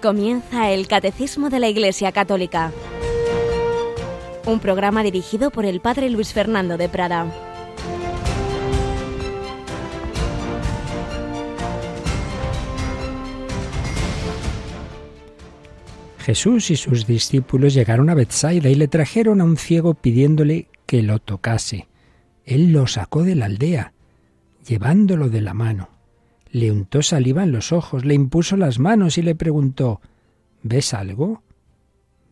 [0.00, 2.70] Comienza el Catecismo de la Iglesia Católica,
[4.46, 7.26] un programa dirigido por el Padre Luis Fernando de Prada.
[16.20, 21.02] Jesús y sus discípulos llegaron a Bethsaida y le trajeron a un ciego pidiéndole que
[21.02, 21.88] lo tocase.
[22.44, 23.94] Él lo sacó de la aldea,
[24.64, 25.97] llevándolo de la mano
[26.50, 30.00] le untó saliva en los ojos, le impuso las manos y le preguntó
[30.62, 31.42] ¿Ves algo?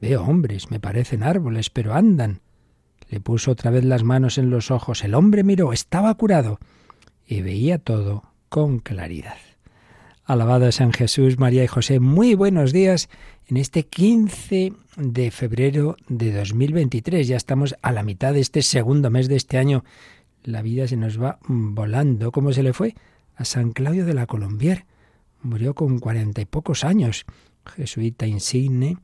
[0.00, 2.40] Veo hombres, me parecen árboles, pero andan.
[3.08, 5.04] Le puso otra vez las manos en los ojos.
[5.04, 6.58] El hombre miró, estaba curado
[7.26, 9.36] y veía todo con claridad.
[10.24, 12.00] Alabado San Jesús, María y José.
[12.00, 13.08] Muy buenos días
[13.46, 17.28] en este 15 de febrero de 2023.
[17.28, 19.84] Ya estamos a la mitad de este segundo mes de este año.
[20.42, 22.32] La vida se nos va volando.
[22.32, 22.96] ¿Cómo se le fue?
[23.36, 24.84] A San Claudio de la Colombier.
[25.42, 27.24] Murió con cuarenta y pocos años,
[27.64, 28.96] jesuita insigne,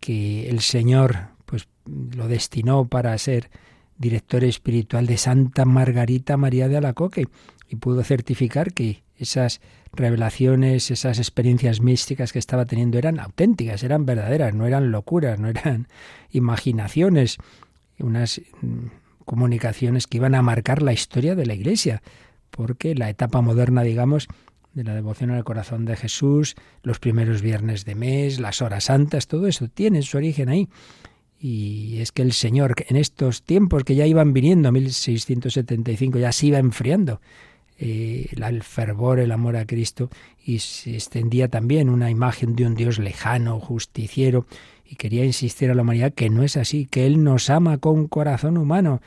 [0.00, 3.50] que el Señor pues lo destinó para ser
[3.96, 7.26] director espiritual de Santa Margarita María de Alacoque
[7.68, 9.60] y pudo certificar que esas
[9.92, 15.48] revelaciones, esas experiencias místicas que estaba teniendo eran auténticas, eran verdaderas, no eran locuras, no
[15.48, 15.88] eran
[16.30, 17.38] imaginaciones,
[17.98, 18.86] unas mm,
[19.24, 22.02] comunicaciones que iban a marcar la historia de la Iglesia
[22.58, 24.26] porque la etapa moderna, digamos,
[24.74, 29.28] de la devoción al corazón de Jesús, los primeros viernes de mes, las horas santas,
[29.28, 30.68] todo eso tiene su origen ahí.
[31.38, 36.46] Y es que el Señor, en estos tiempos que ya iban viniendo, 1675, ya se
[36.48, 37.20] iba enfriando
[37.78, 40.10] eh, el fervor, el amor a Cristo,
[40.44, 44.46] y se extendía también una imagen de un Dios lejano, justiciero,
[44.84, 48.08] y quería insistir a la humanidad que no es así, que Él nos ama con
[48.08, 49.00] corazón humano,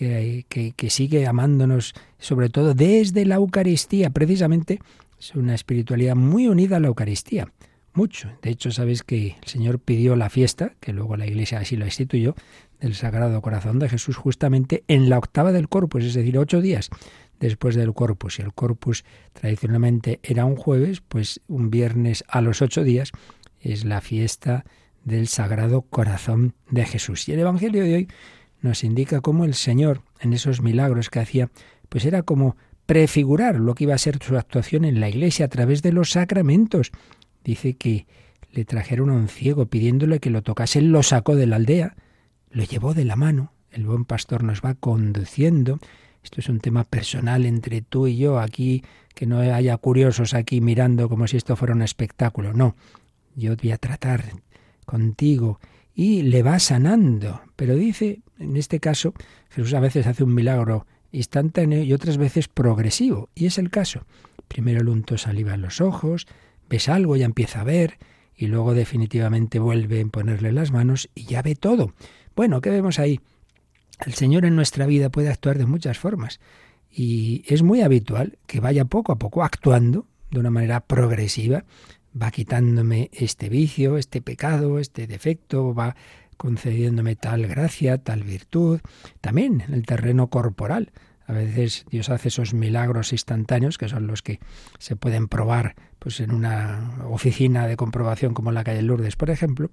[0.00, 4.10] que, sigue amándonos, sobre todo desde la Eucaristía.
[4.10, 4.80] Precisamente
[5.18, 7.52] es una espiritualidad muy unida a la Eucaristía.
[7.92, 8.30] Mucho.
[8.40, 11.86] De hecho, sabéis que el Señor pidió la fiesta, que luego la Iglesia así la
[11.86, 12.34] instituyó,
[12.80, 16.88] del Sagrado Corazón de Jesús justamente en la octava del Corpus, es decir, ocho días
[17.40, 18.36] después del Corpus.
[18.36, 23.10] Si el Corpus tradicionalmente era un jueves, pues un viernes a los ocho días
[23.60, 24.64] es la fiesta
[25.04, 27.28] del Sagrado Corazón de Jesús.
[27.28, 28.08] Y el Evangelio de hoy
[28.62, 31.50] nos indica cómo el Señor, en esos milagros que hacía,
[31.88, 32.56] pues era como
[32.86, 36.10] prefigurar lo que iba a ser su actuación en la iglesia a través de los
[36.10, 36.90] sacramentos.
[37.44, 38.06] Dice que
[38.50, 41.94] le trajeron a un ciego pidiéndole que lo tocase, él lo sacó de la aldea,
[42.50, 45.78] lo llevó de la mano, el buen pastor nos va conduciendo.
[46.22, 48.82] Esto es un tema personal entre tú y yo aquí,
[49.14, 52.52] que no haya curiosos aquí mirando como si esto fuera un espectáculo.
[52.52, 52.74] No,
[53.36, 54.24] yo voy a tratar
[54.84, 55.60] contigo
[56.00, 57.42] y le va sanando.
[57.56, 59.12] Pero dice, en este caso,
[59.50, 63.28] Jesús a veces hace un milagro instantáneo y otras veces progresivo.
[63.34, 64.06] Y es el caso.
[64.48, 66.26] Primero el unto saliva los ojos,
[66.70, 67.98] ves algo, ya empieza a ver,
[68.34, 71.92] y luego definitivamente vuelve a ponerle las manos y ya ve todo.
[72.34, 73.20] Bueno, ¿qué vemos ahí?
[74.06, 76.40] El Señor en nuestra vida puede actuar de muchas formas
[76.90, 81.66] y es muy habitual que vaya poco a poco actuando de una manera progresiva
[82.20, 85.96] va quitándome este vicio, este pecado, este defecto, va
[86.36, 88.80] concediéndome tal gracia, tal virtud,
[89.20, 90.90] también en el terreno corporal.
[91.26, 94.40] A veces Dios hace esos milagros instantáneos, que son los que
[94.78, 99.68] se pueden probar pues en una oficina de comprobación como la calle Lourdes, por ejemplo,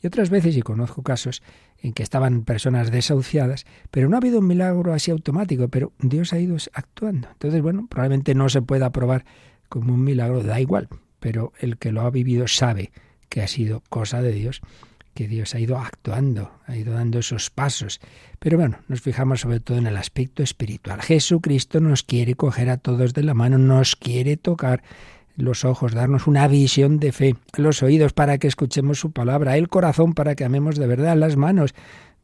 [0.00, 1.42] y otras veces, y conozco casos
[1.78, 6.32] en que estaban personas desahuciadas, pero no ha habido un milagro así automático, pero Dios
[6.32, 7.28] ha ido actuando.
[7.32, 9.24] Entonces, bueno, probablemente no se pueda probar
[9.68, 10.88] como un milagro, da igual,
[11.22, 12.90] pero el que lo ha vivido sabe
[13.28, 14.60] que ha sido cosa de Dios,
[15.14, 18.00] que Dios ha ido actuando, ha ido dando esos pasos.
[18.40, 21.00] Pero bueno, nos fijamos sobre todo en el aspecto espiritual.
[21.00, 24.82] Jesucristo nos quiere coger a todos de la mano, nos quiere tocar
[25.36, 29.68] los ojos, darnos una visión de fe, los oídos para que escuchemos su palabra, el
[29.68, 31.72] corazón para que amemos de verdad, las manos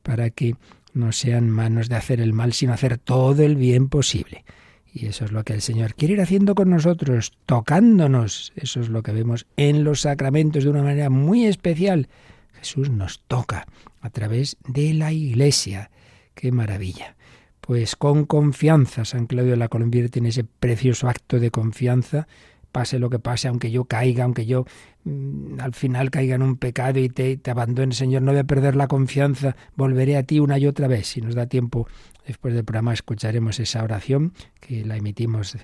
[0.02, 0.56] para que
[0.92, 4.44] no sean manos de hacer el mal, sino hacer todo el bien posible.
[4.92, 8.52] Y eso es lo que el Señor quiere ir haciendo con nosotros, tocándonos.
[8.56, 12.08] Eso es lo que vemos en los sacramentos de una manera muy especial.
[12.54, 13.66] Jesús nos toca
[14.00, 15.90] a través de la Iglesia.
[16.34, 17.16] ¡Qué maravilla!
[17.60, 22.26] Pues con confianza, San Claudio de la Colombier tiene ese precioso acto de confianza
[22.72, 24.64] pase lo que pase, aunque yo caiga, aunque yo
[25.04, 28.44] mm, al final caiga en un pecado y te, te abandone, Señor, no voy a
[28.44, 31.06] perder la confianza, volveré a ti una y otra vez.
[31.08, 31.88] Si nos da tiempo,
[32.26, 35.56] después del programa escucharemos esa oración, que la emitimos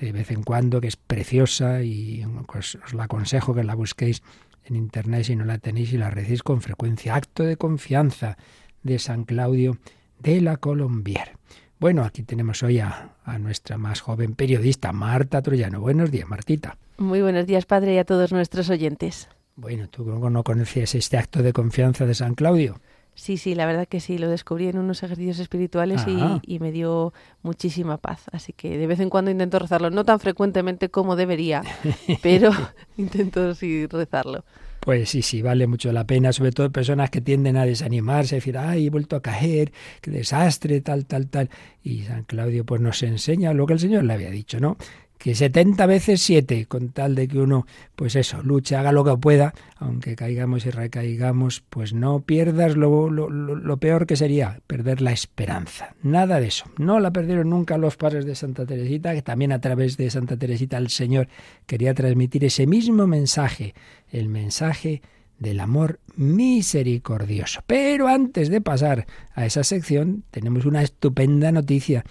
[0.00, 4.22] de vez en cuando, que es preciosa y pues, os la aconsejo que la busquéis
[4.64, 7.14] en internet si no la tenéis y la recéis con frecuencia.
[7.14, 8.36] Acto de confianza
[8.82, 9.78] de San Claudio
[10.18, 11.32] de la Colombier.
[11.80, 15.80] Bueno, aquí tenemos hoy a, nuestra más joven periodista, Marta Troyano.
[15.80, 16.76] Buenos días, Martita.
[16.98, 19.30] Muy buenos días, padre, y a todos nuestros oyentes.
[19.56, 22.78] Bueno, ¿tú no conocías este acto de confianza de San Claudio?
[23.14, 26.42] Sí, sí, la verdad que sí, lo descubrí en unos ejercicios espirituales y, ah.
[26.42, 28.26] y, me dio muchísima paz.
[28.30, 31.62] Así que de vez en cuando intento rezarlo, no tan frecuentemente como debería,
[32.22, 32.50] pero
[32.98, 34.44] intento sí rezarlo.
[34.80, 38.56] Pues sí, sí, vale mucho la pena, sobre todo personas que tienden a desanimarse, decir,
[38.56, 41.50] ay, he vuelto a caer, qué desastre, tal, tal, tal.
[41.82, 44.78] Y San Claudio pues nos enseña lo que el Señor le había dicho, ¿no?
[45.20, 49.14] Que 70 veces 7, con tal de que uno, pues eso, luche, haga lo que
[49.18, 55.02] pueda, aunque caigamos y recaigamos, pues no pierdas lo, lo, lo, peor que sería, perder
[55.02, 55.94] la esperanza.
[56.02, 56.64] Nada de eso.
[56.78, 60.38] No la perdieron nunca los padres de Santa Teresita, que también a través de Santa
[60.38, 61.28] Teresita el Señor
[61.66, 63.74] quería transmitir ese mismo mensaje,
[64.10, 65.02] el mensaje
[65.38, 67.60] del amor misericordioso.
[67.66, 72.04] Pero antes de pasar a esa sección, tenemos una estupenda noticia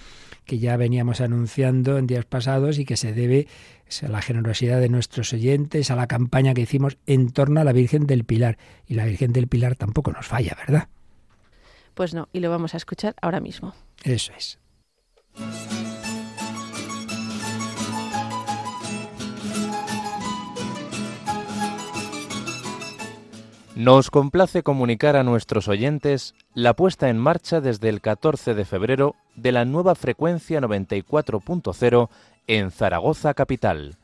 [0.49, 3.47] que ya veníamos anunciando en días pasados y que se debe
[4.01, 7.71] a la generosidad de nuestros oyentes, a la campaña que hicimos en torno a la
[7.71, 8.57] Virgen del Pilar.
[8.87, 10.89] Y la Virgen del Pilar tampoco nos falla, ¿verdad?
[11.93, 13.75] Pues no, y lo vamos a escuchar ahora mismo.
[14.03, 14.57] Eso es.
[23.79, 29.15] Nos complace comunicar a nuestros oyentes la puesta en marcha desde el 14 de febrero
[29.37, 32.09] de la nueva frecuencia 94.0
[32.47, 33.95] en Zaragoza capital.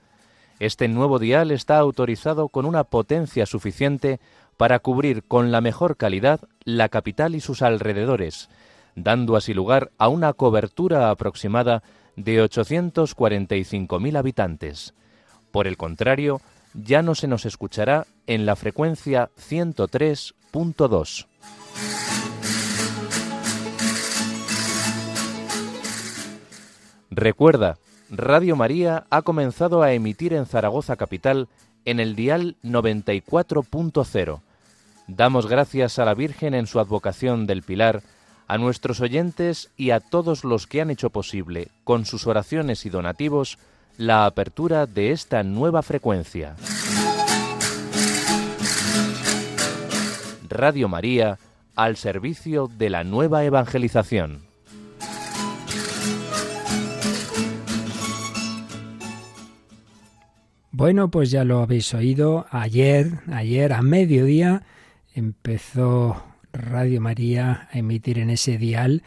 [0.61, 4.21] Este nuevo dial está autorizado con una potencia suficiente
[4.55, 8.47] para cubrir con la mejor calidad la capital y sus alrededores,
[8.95, 11.83] dando así lugar a una cobertura aproximada
[12.15, 14.93] de 845.000 habitantes.
[15.51, 16.39] Por el contrario,
[16.75, 21.27] ya no se nos escuchará en la frecuencia 103.2.
[27.09, 27.77] Recuerda,
[28.09, 31.47] Radio María ha comenzado a emitir en Zaragoza Capital
[31.85, 34.41] en el dial 94.0.
[35.07, 38.01] Damos gracias a la Virgen en su advocación del Pilar,
[38.47, 42.89] a nuestros oyentes y a todos los que han hecho posible, con sus oraciones y
[42.89, 43.57] donativos,
[43.97, 46.55] la apertura de esta nueva frecuencia.
[50.49, 51.37] Radio María
[51.75, 54.43] al servicio de la nueva evangelización.
[60.71, 62.47] Bueno, pues ya lo habéis oído.
[62.49, 64.63] Ayer, ayer a mediodía
[65.13, 66.21] empezó
[66.51, 69.03] Radio María a emitir en ese dial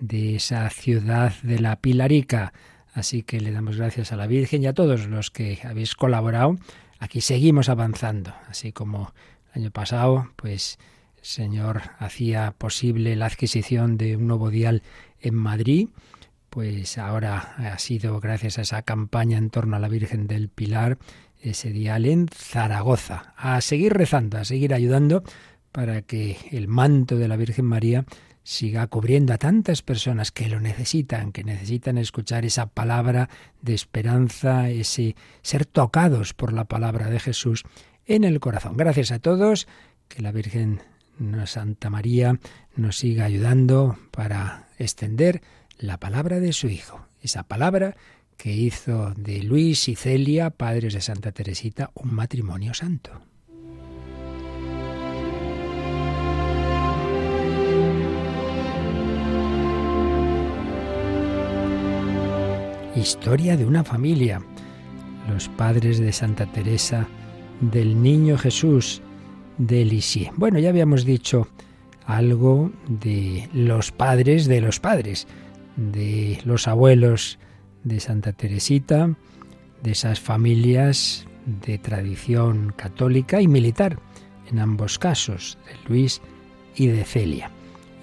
[0.00, 2.54] de esa ciudad de la Pilarica
[2.92, 6.56] Así que le damos gracias a la Virgen y a todos los que habéis colaborado.
[6.98, 9.12] Aquí seguimos avanzando, así como
[9.52, 10.78] el año pasado, pues
[11.16, 14.82] el Señor hacía posible la adquisición de un nuevo dial
[15.20, 15.88] en Madrid,
[16.50, 20.98] pues ahora ha sido gracias a esa campaña en torno a la Virgen del Pilar,
[21.40, 23.32] ese dial en Zaragoza.
[23.36, 25.22] A seguir rezando, a seguir ayudando
[25.72, 28.04] para que el manto de la Virgen María
[28.44, 33.28] siga cubriendo a tantas personas que lo necesitan, que necesitan escuchar esa palabra
[33.60, 37.64] de esperanza, ese ser tocados por la palabra de Jesús
[38.06, 38.76] en el corazón.
[38.76, 39.68] Gracias a todos,
[40.08, 40.82] que la Virgen
[41.46, 42.38] Santa María
[42.74, 45.42] nos siga ayudando para extender
[45.78, 47.96] la palabra de su Hijo, esa palabra
[48.36, 53.31] que hizo de Luis y Celia, padres de Santa Teresita, un matrimonio santo.
[62.94, 64.42] Historia de una familia.
[65.32, 67.08] Los padres de Santa Teresa,
[67.62, 69.00] del Niño Jesús,
[69.56, 70.30] de Lisieux.
[70.36, 71.48] Bueno, ya habíamos dicho
[72.04, 75.26] algo de los padres de los padres,
[75.76, 77.38] de los abuelos
[77.82, 79.16] de Santa Teresita,
[79.82, 81.26] de esas familias
[81.64, 83.98] de tradición católica y militar,
[84.50, 86.20] en ambos casos, de Luis
[86.76, 87.50] y de Celia.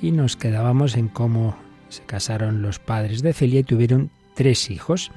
[0.02, 1.56] Y nos quedábamos en cómo
[1.90, 5.12] se casaron los padres de Celia y tuvieron tres hijos,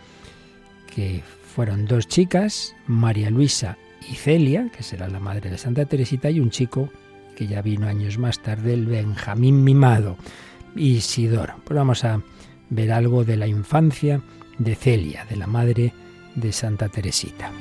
[0.93, 1.23] que
[1.55, 3.79] fueron dos chicas, María Luisa
[4.11, 6.89] y Celia, que será la madre de Santa Teresita, y un chico
[7.37, 10.17] que ya vino años más tarde, el Benjamín Mimado,
[10.75, 11.55] Isidoro.
[11.63, 12.21] Pues vamos a
[12.69, 14.21] ver algo de la infancia
[14.59, 15.93] de Celia, de la madre
[16.35, 17.53] de Santa Teresita.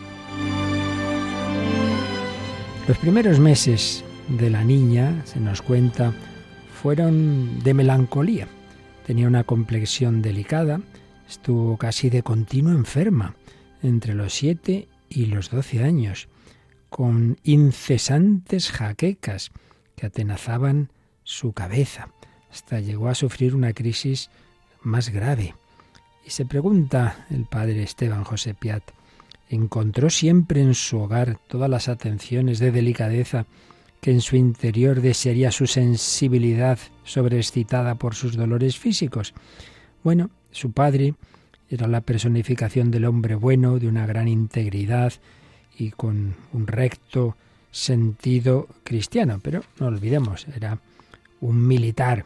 [2.88, 6.12] Los primeros meses de la niña, se nos cuenta,
[6.82, 8.48] fueron de melancolía.
[9.06, 10.82] Tenía una complexión delicada,
[11.32, 13.36] Estuvo casi de continuo enferma,
[13.82, 16.28] entre los siete y los doce años,
[16.90, 19.52] con incesantes jaquecas
[19.96, 20.92] que atenazaban
[21.24, 22.10] su cabeza.
[22.52, 24.30] Hasta llegó a sufrir una crisis
[24.82, 25.56] más grave.
[26.26, 28.84] Y se pregunta el padre Esteban José Piat,
[29.48, 33.46] encontró siempre en su hogar todas las atenciones de delicadeza
[34.02, 39.34] que en su interior desearía su sensibilidad sobreexcitada por sus dolores físicos.
[40.04, 41.16] Bueno, su padre
[41.70, 45.14] era la personificación del hombre bueno, de una gran integridad
[45.78, 47.38] y con un recto
[47.72, 50.80] sentido cristiano, pero no olvidemos, era
[51.40, 52.26] un militar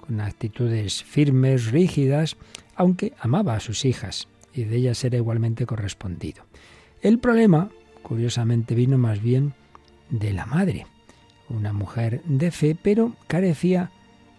[0.00, 2.36] con actitudes firmes, rígidas,
[2.76, 6.44] aunque amaba a sus hijas y de ellas era igualmente correspondido.
[7.02, 7.70] El problema,
[8.02, 9.54] curiosamente, vino más bien
[10.10, 10.86] de la madre,
[11.48, 13.90] una mujer de fe, pero carecía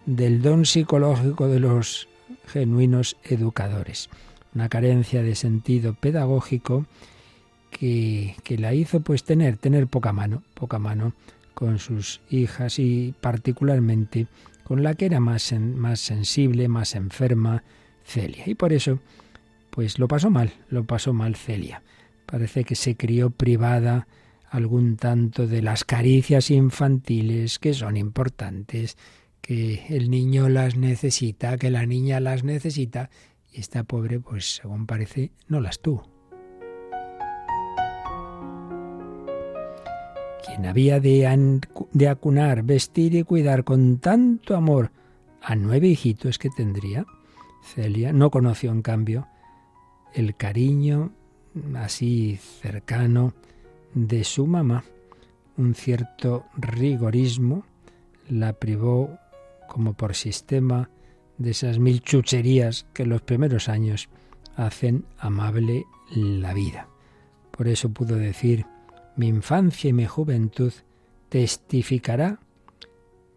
[0.06, 2.08] del don psicológico de los
[2.46, 4.08] genuinos educadores,
[4.54, 6.86] una carencia de sentido pedagógico
[7.70, 11.14] que, que la hizo pues tener, tener poca mano, poca mano
[11.54, 14.26] con sus hijas y particularmente
[14.62, 17.62] con la que era más, más sensible, más enferma,
[18.04, 18.44] Celia.
[18.46, 18.98] Y por eso,
[19.70, 21.82] pues lo pasó mal, lo pasó mal Celia.
[22.26, 24.06] Parece que se crió privada
[24.50, 28.96] algún tanto de las caricias infantiles que son importantes,
[29.46, 33.10] que el niño las necesita, que la niña las necesita,
[33.52, 36.10] y esta pobre, pues según parece, no las tuvo.
[40.44, 41.60] Quien había de,
[41.92, 44.90] de acunar, vestir y cuidar con tanto amor
[45.40, 47.06] a nueve hijitos que tendría,
[47.62, 49.28] Celia no conoció, en cambio,
[50.12, 51.12] el cariño
[51.76, 53.32] así cercano
[53.94, 54.84] de su mamá.
[55.56, 57.64] Un cierto rigorismo
[58.28, 59.18] la privó
[59.68, 60.90] como por sistema
[61.38, 64.08] de esas mil chucherías que en los primeros años
[64.56, 66.88] hacen amable la vida.
[67.50, 68.66] Por eso pudo decir,
[69.16, 70.72] mi infancia y mi juventud
[71.28, 72.38] testificará,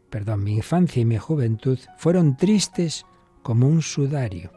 [0.09, 3.05] perdón, mi infancia y mi juventud fueron tristes
[3.41, 4.51] como un sudario,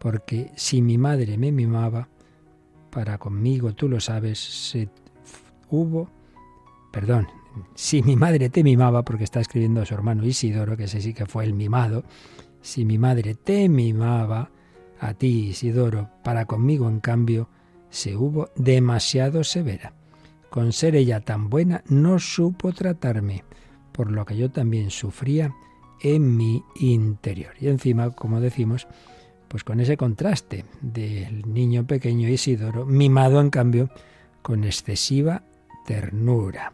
[0.00, 2.08] porque si mi madre me mimaba,
[2.90, 4.88] para conmigo, tú lo sabes, se
[5.70, 6.10] hubo,
[6.90, 7.26] perdón,
[7.74, 11.14] si mi madre te mimaba, porque está escribiendo a su hermano Isidoro, que ese sí
[11.14, 12.04] que fue el mimado,
[12.60, 14.50] si mi madre te mimaba,
[15.00, 17.48] a ti Isidoro, para conmigo en cambio,
[17.90, 19.92] se hubo demasiado severa.
[20.48, 23.44] Con ser ella tan buena, no supo tratarme,
[23.92, 25.54] por lo que yo también sufría
[26.00, 27.54] en mi interior.
[27.60, 28.86] Y encima, como decimos,
[29.48, 33.90] pues con ese contraste del niño pequeño Isidoro, mimado en cambio
[34.40, 35.42] con excesiva
[35.86, 36.72] ternura.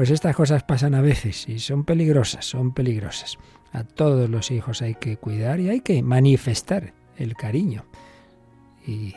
[0.00, 3.38] Pues estas cosas pasan a veces y son peligrosas, son peligrosas.
[3.70, 7.84] A todos los hijos hay que cuidar y hay que manifestar el cariño.
[8.86, 9.14] Y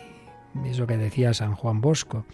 [0.66, 2.26] eso que decía San Juan Bosco,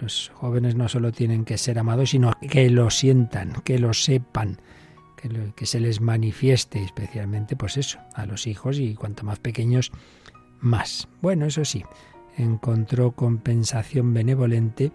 [0.00, 4.60] los jóvenes no solo tienen que ser amados, sino que lo sientan, que lo sepan,
[5.54, 9.92] que, se les manifieste especialmente, pues eso, a los hijos y cuanto más pequeños,
[10.58, 11.06] más.
[11.20, 11.84] Bueno, eso sí,
[12.36, 14.90] encontró compensación benevolente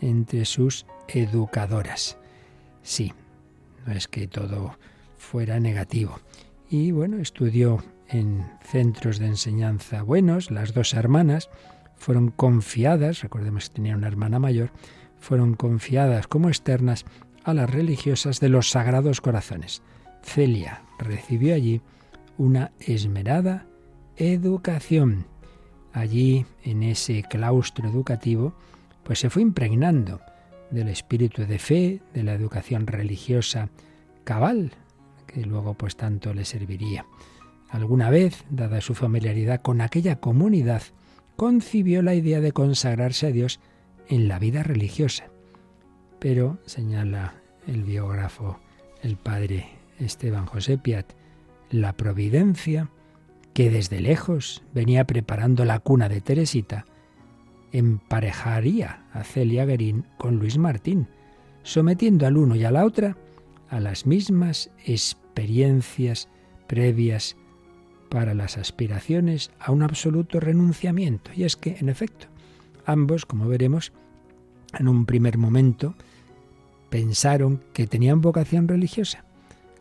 [0.00, 2.16] entre sus educadoras.
[2.86, 3.12] Sí,
[3.84, 4.78] no es que todo
[5.18, 6.20] fuera negativo.
[6.70, 11.50] Y bueno, estudió en centros de enseñanza buenos, las dos hermanas
[11.96, 14.70] fueron confiadas, recordemos que tenía una hermana mayor,
[15.18, 17.04] fueron confiadas como externas
[17.42, 19.82] a las religiosas de los Sagrados Corazones.
[20.22, 21.80] Celia recibió allí
[22.38, 23.66] una esmerada
[24.16, 25.26] educación.
[25.92, 28.54] Allí, en ese claustro educativo,
[29.02, 30.20] pues se fue impregnando
[30.70, 33.68] del espíritu de fe, de la educación religiosa
[34.24, 34.72] cabal,
[35.26, 37.06] que luego pues tanto le serviría.
[37.68, 40.82] Alguna vez, dada su familiaridad con aquella comunidad,
[41.36, 43.60] concibió la idea de consagrarse a Dios
[44.08, 45.28] en la vida religiosa.
[46.18, 47.34] Pero, señala
[47.66, 48.58] el biógrafo,
[49.02, 49.68] el padre
[49.98, 51.12] Esteban José Piat,
[51.70, 52.90] la providencia
[53.52, 56.84] que desde lejos venía preparando la cuna de Teresita,
[57.72, 61.08] emparejaría a Celia Guerín con Luis Martín,
[61.62, 63.16] sometiendo al uno y a la otra
[63.68, 66.28] a las mismas experiencias
[66.66, 67.36] previas
[68.08, 71.30] para las aspiraciones a un absoluto renunciamiento.
[71.34, 72.28] Y es que, en efecto,
[72.84, 73.92] ambos, como veremos,
[74.78, 75.94] en un primer momento
[76.90, 79.24] pensaron que tenían vocación religiosa.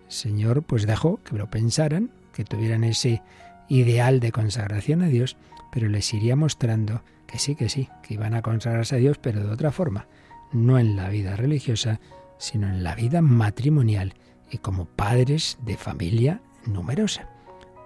[0.08, 3.22] El Señor pues dejó que lo pensaran, que tuvieran ese
[3.70, 5.38] ideal de consagración a Dios,
[5.72, 9.44] pero les iría mostrando que sí, que sí, que iban a consagrarse a Dios, pero
[9.44, 10.08] de otra forma,
[10.51, 12.00] no en la vida religiosa,
[12.38, 14.13] sino en la vida matrimonial
[14.51, 17.27] y como padres de familia numerosa,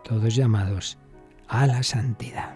[0.04, 0.98] todos llamados
[1.48, 2.56] a la santidad.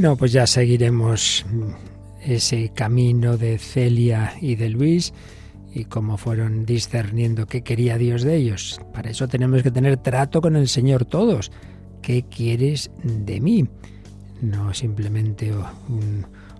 [0.00, 1.44] Bueno, pues ya seguiremos
[2.22, 5.12] ese camino de Celia y de Luis
[5.74, 8.80] y cómo fueron discerniendo qué quería Dios de ellos.
[8.94, 11.52] Para eso tenemos que tener trato con el Señor todos.
[12.00, 13.68] ¿Qué quieres de mí?
[14.40, 15.52] No simplemente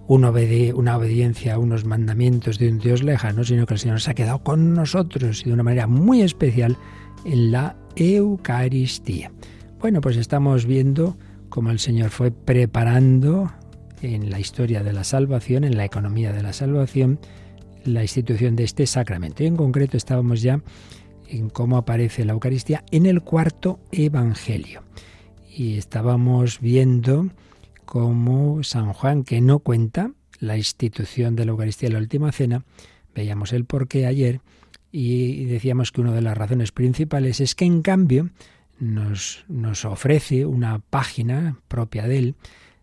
[0.06, 4.14] una obediencia a unos mandamientos de un Dios lejano, sino que el Señor se ha
[4.14, 6.76] quedado con nosotros y de una manera muy especial
[7.24, 9.32] en la Eucaristía.
[9.80, 11.16] Bueno, pues estamos viendo
[11.50, 13.52] cómo el Señor fue preparando
[14.00, 17.20] en la historia de la salvación, en la economía de la salvación,
[17.84, 19.42] la institución de este sacramento.
[19.42, 20.62] Y en concreto estábamos ya
[21.28, 24.82] en cómo aparece la Eucaristía en el cuarto Evangelio.
[25.54, 27.28] Y estábamos viendo
[27.84, 32.64] cómo San Juan, que no cuenta la institución de la Eucaristía en la última cena,
[33.14, 34.40] veíamos el porqué ayer
[34.92, 38.30] y decíamos que una de las razones principales es que en cambio
[38.80, 42.34] nos, nos ofrece una página propia de él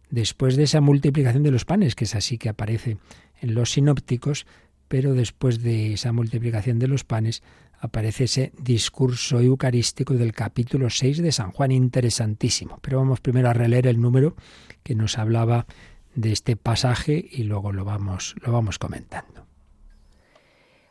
[0.10, 2.98] después de esa multiplicación de los panes, que es así que aparece
[3.42, 4.46] en los sinópticos,
[4.88, 7.44] pero después de esa multiplicación de los panes
[7.80, 12.80] aparece ese discurso eucarístico del capítulo 6 de San Juan, interesantísimo.
[12.82, 14.36] Pero vamos primero a releer el número
[14.84, 15.66] que nos hablaba
[16.16, 19.46] de este pasaje y luego lo vamos, lo vamos comentando.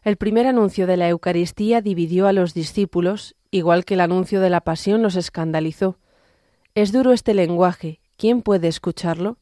[0.05, 4.51] El primer anuncio de la Eucaristía dividió a los discípulos, igual que el anuncio de
[4.51, 5.99] la Pasión los escandalizó.
[6.75, 9.39] Es duro este lenguaje, ¿quién puede escucharlo?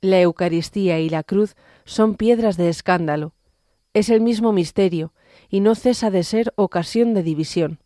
[0.00, 3.34] La Eucaristía y la cruz son piedras de escándalo
[3.92, 5.12] es el mismo misterio,
[5.48, 7.80] y no cesa de ser ocasión de división.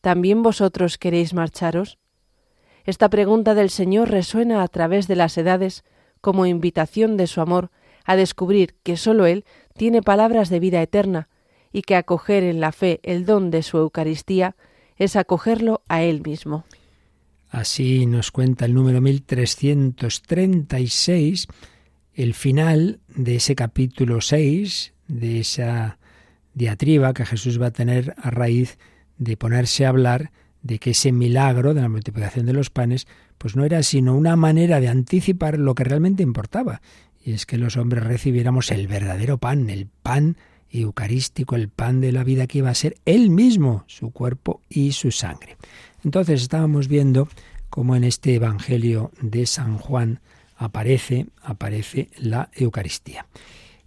[0.00, 1.98] ¿También vosotros queréis marcharos?
[2.84, 5.84] Esta pregunta del Señor resuena a través de las edades
[6.20, 7.70] como invitación de su amor
[8.04, 9.44] a descubrir que sólo Él
[9.76, 11.28] tiene palabras de vida eterna
[11.72, 14.54] y que acoger en la fe el don de su Eucaristía
[14.96, 16.64] es acogerlo a Él mismo.
[17.50, 21.48] Así nos cuenta el número 1336,
[22.14, 25.98] el final de ese capítulo 6 de esa
[26.54, 28.78] diatriba que Jesús va a tener a raíz
[29.18, 33.06] de ponerse a hablar de que ese milagro de la multiplicación de los panes
[33.38, 36.80] pues no era sino una manera de anticipar lo que realmente importaba,
[37.22, 40.36] y es que los hombres recibiéramos el verdadero pan, el pan
[40.82, 44.92] eucarístico, el pan de la vida que iba a ser él mismo, su cuerpo y
[44.92, 45.56] su sangre.
[46.04, 47.28] Entonces estábamos viendo
[47.70, 50.20] cómo en este Evangelio de San Juan
[50.56, 53.26] aparece, aparece la Eucaristía.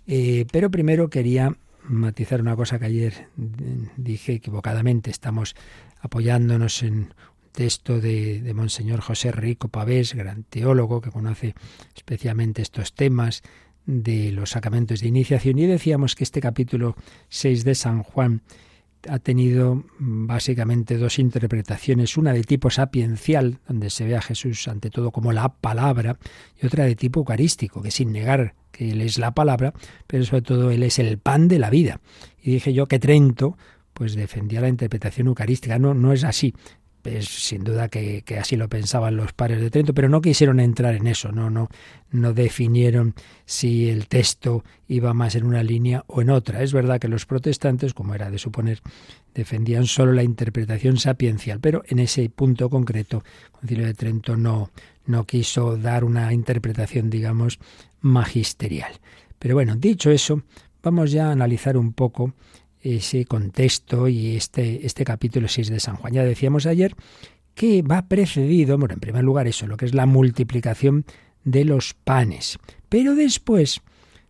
[0.07, 3.27] Eh, pero primero quería matizar una cosa que ayer
[3.95, 5.09] dije equivocadamente.
[5.09, 5.55] Estamos
[6.01, 7.13] apoyándonos en
[7.51, 11.55] texto de, de Monseñor José Rico Pavés, gran teólogo que conoce
[11.95, 13.41] especialmente estos temas
[13.87, 15.57] de los sacramentos de iniciación.
[15.57, 16.95] Y decíamos que este capítulo
[17.29, 18.41] 6 de San Juan
[19.09, 24.89] ha tenido básicamente dos interpretaciones, una de tipo sapiencial, donde se ve a Jesús ante
[24.89, 26.19] todo como la palabra,
[26.61, 29.73] y otra de tipo eucarístico, que sin negar que Él es la palabra,
[30.05, 32.01] pero sobre todo Él es el pan de la vida.
[32.41, 33.57] Y dije yo que Trento
[33.93, 35.79] pues defendía la interpretación eucarística.
[35.79, 36.53] No, no es así
[37.07, 40.95] es sin duda que, así lo pensaban los padres de Trento, pero no quisieron entrar
[40.95, 41.69] en eso, no, no,
[42.11, 43.15] no definieron
[43.45, 46.61] si el texto iba más en una línea o en otra.
[46.61, 48.81] Es verdad que los protestantes, como era de suponer,
[49.33, 54.71] defendían solo la interpretación sapiencial, pero en ese punto concreto, el Concilio de Trento no,
[55.05, 57.59] no quiso dar una interpretación, digamos,
[58.01, 58.91] magisterial.
[59.39, 60.41] Pero bueno, dicho eso,
[60.83, 62.33] vamos ya a analizar un poco
[62.81, 66.13] ese contexto y este, este capítulo 6 de San Juan.
[66.13, 66.95] Ya decíamos ayer
[67.53, 71.05] que va precedido, bueno, en primer lugar eso, lo que es la multiplicación
[71.43, 72.59] de los panes.
[72.89, 73.81] Pero después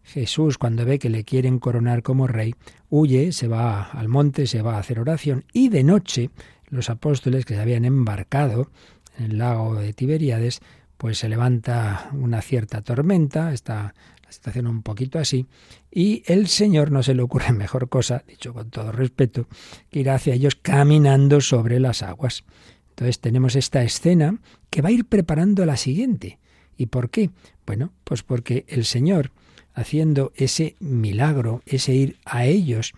[0.08, 2.56] Jesús, cuando ve que le quieren coronar como rey,
[2.90, 6.30] huye, se va al monte, se va a hacer oración y de noche
[6.70, 8.72] los apóstoles que se habían embarcado
[9.18, 10.62] en el lago de Tiberíades,
[10.98, 15.46] pues se levanta una cierta tormenta, está la situación un poquito así,
[15.92, 19.48] y el Señor no se le ocurre mejor cosa, dicho con todo respeto,
[19.90, 22.44] que ir hacia ellos caminando sobre las aguas.
[22.90, 26.40] Entonces tenemos esta escena que va a ir preparando la siguiente.
[26.78, 27.30] ¿Y por qué?
[27.66, 29.32] Bueno, pues porque el Señor,
[29.74, 32.94] haciendo ese milagro, ese ir a ellos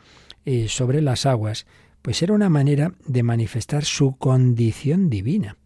[0.45, 1.65] eh, sobre las aguas,
[2.01, 5.57] pues era una manera de manifestar su condición divina.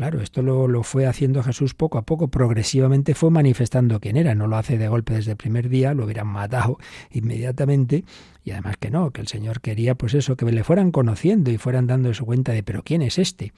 [0.00, 4.46] Claro, esto lo, fue haciendo Jesús poco a poco, progresivamente fue manifestando quién era, no
[4.46, 6.78] lo hace de golpe desde el primer día, lo hubieran matado
[7.10, 8.06] inmediatamente,
[8.42, 11.58] y además que no, que el Señor quería pues eso, que le fueran conociendo y
[11.58, 13.52] fueran dando su cuenta de, pero ¿quién es este?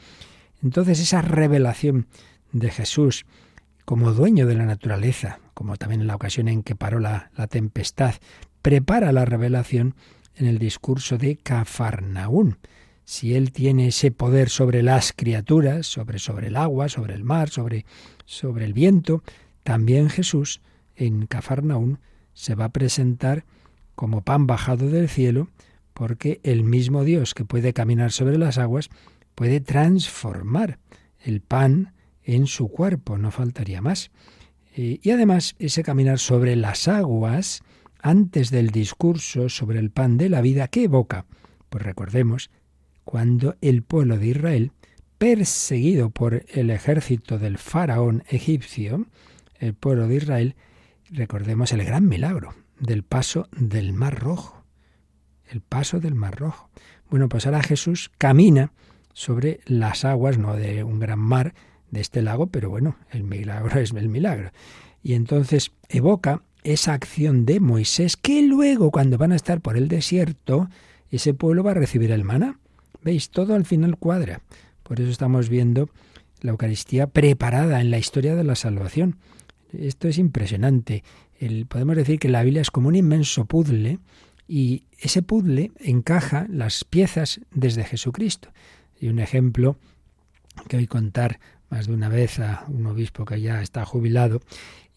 [0.65, 2.09] Entonces esa revelación
[2.51, 3.25] de Jesús
[3.85, 7.47] como dueño de la naturaleza, como también en la ocasión en que paró la, la
[7.47, 8.17] tempestad,
[8.63, 9.95] prepara la revelación
[10.35, 12.57] en el discurso de Cafarnaún
[13.05, 17.51] si Él tiene ese poder sobre las criaturas, sobre, sobre el agua, sobre el mar,
[17.51, 17.85] sobre,
[18.25, 19.23] sobre el viento,
[19.63, 20.61] también Jesús
[20.97, 21.99] en Cafarnaún
[22.33, 23.45] se va a presentar
[23.95, 25.49] como pan bajado del cielo,
[25.93, 28.89] porque el mismo Dios que puede caminar sobre las aguas
[29.35, 30.79] puede transformar
[31.21, 34.11] el pan en su cuerpo, no faltaría más.
[34.75, 37.63] Eh, y además ese caminar sobre las aguas,
[38.01, 41.27] antes del discurso sobre el pan de la vida, ¿qué evoca?
[41.69, 42.51] Pues recordemos,
[43.05, 44.73] cuando el pueblo de Israel,
[45.19, 49.07] perseguido por el ejército del faraón egipcio,
[49.59, 50.57] el pueblo de Israel,
[51.11, 54.65] recordemos el gran milagro del paso del Mar Rojo.
[55.49, 56.71] El paso del Mar Rojo.
[57.11, 58.73] Bueno, pues ahora Jesús camina
[59.13, 61.55] sobre las aguas, no de un gran mar,
[61.93, 64.51] de este lago, pero bueno, el milagro es el milagro.
[65.03, 69.89] Y entonces evoca esa acción de Moisés que luego cuando van a estar por el
[69.89, 70.69] desierto,
[71.11, 72.59] ese pueblo va a recibir el maná.
[73.03, 73.31] ¿Veis?
[73.31, 74.43] Todo al final cuadra.
[74.83, 75.89] Por eso estamos viendo
[76.41, 79.19] la Eucaristía preparada en la historia de la salvación.
[79.73, 81.03] Esto es impresionante.
[81.39, 83.99] El, podemos decir que la Biblia es como un inmenso puzzle
[84.47, 88.51] y ese puzzle encaja las piezas desde Jesucristo.
[89.01, 89.77] Y un ejemplo
[90.69, 94.43] que hoy contar más de una vez a un obispo que ya está jubilado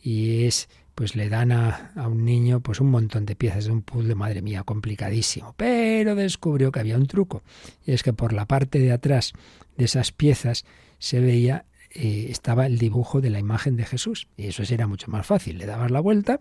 [0.01, 3.71] y es pues le dan a, a, un niño pues un montón de piezas de
[3.71, 5.53] un puzzle, madre mía, complicadísimo.
[5.57, 7.43] Pero descubrió que había un truco.
[7.85, 9.33] Y es que por la parte de atrás
[9.77, 10.65] de esas piezas
[10.97, 14.27] se veía, eh, estaba el dibujo de la imagen de Jesús.
[14.37, 15.57] Y eso era mucho más fácil.
[15.57, 16.39] Le dabas la vuelta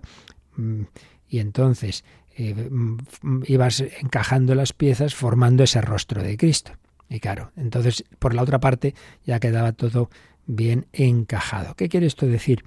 [0.56, 0.82] mm,
[1.28, 2.04] y entonces
[2.36, 6.72] eh, mm, ibas encajando las piezas formando ese rostro de Cristo.
[7.08, 10.10] Y claro, entonces por la otra parte ya quedaba todo
[10.46, 11.74] bien encajado.
[11.74, 12.64] ¿Qué quiere esto decir?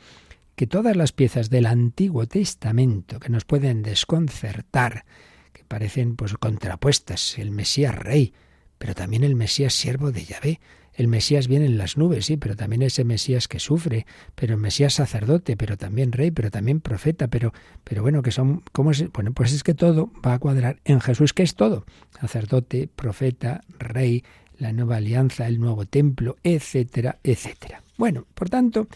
[0.57, 5.05] Que todas las piezas del Antiguo Testamento que nos pueden desconcertar,
[5.53, 8.33] que parecen pues contrapuestas, el Mesías rey,
[8.79, 10.59] pero también el Mesías siervo de Yahvé,
[10.95, 14.59] el Mesías viene en las nubes, sí, pero también ese Mesías que sufre, pero el
[14.59, 19.11] Mesías sacerdote, pero también rey, pero también profeta, pero, pero bueno, que son, ¿cómo es?
[19.11, 21.85] Bueno, pues es que todo va a cuadrar en Jesús, que es todo,
[22.19, 24.23] sacerdote, profeta, rey,
[24.57, 27.83] la nueva alianza, el nuevo templo, etcétera, etcétera.
[27.95, 28.87] Bueno, por tanto,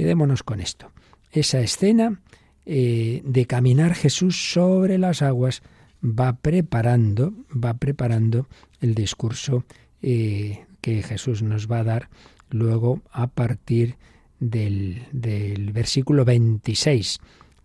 [0.00, 0.90] quedémonos con esto.
[1.30, 2.22] Esa escena
[2.64, 5.62] eh, de caminar Jesús sobre las aguas
[6.02, 8.48] va preparando, va preparando
[8.80, 9.66] el discurso
[10.00, 12.08] eh, que Jesús nos va a dar
[12.48, 13.96] luego a partir
[14.38, 17.18] del, del versículo 26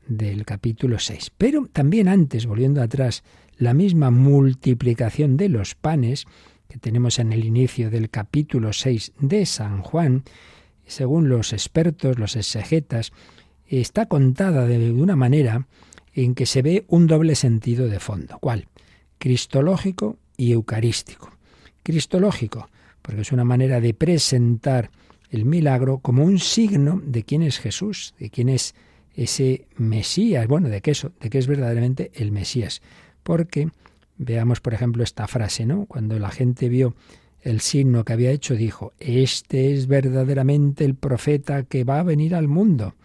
[0.06, 1.32] del capítulo 6.
[1.38, 3.24] Pero también antes, volviendo atrás,
[3.58, 6.26] la misma multiplicación de los panes
[6.68, 10.26] que tenemos en el inicio del capítulo 6 de San Juan,
[10.88, 13.12] según los expertos, los exegetas,
[13.68, 15.68] está contada de una manera
[16.14, 18.38] en que se ve un doble sentido de fondo.
[18.40, 18.68] ¿Cuál?
[19.18, 21.32] Cristológico y eucarístico.
[21.84, 22.70] Cristológico,
[23.02, 24.90] porque es una manera de presentar
[25.30, 28.76] el milagro como un signo de quién es Jesús, de quién es
[29.16, 32.82] ese Mesías, bueno, de qué eso, de qué es verdaderamente el Mesías.
[33.24, 33.70] Porque
[34.18, 35.86] veamos, por ejemplo, esta frase, ¿no?
[35.86, 36.96] Cuando la gente vio
[37.46, 42.34] el signo que había hecho, dijo, este es verdaderamente el profeta que va a venir
[42.34, 42.96] al mundo.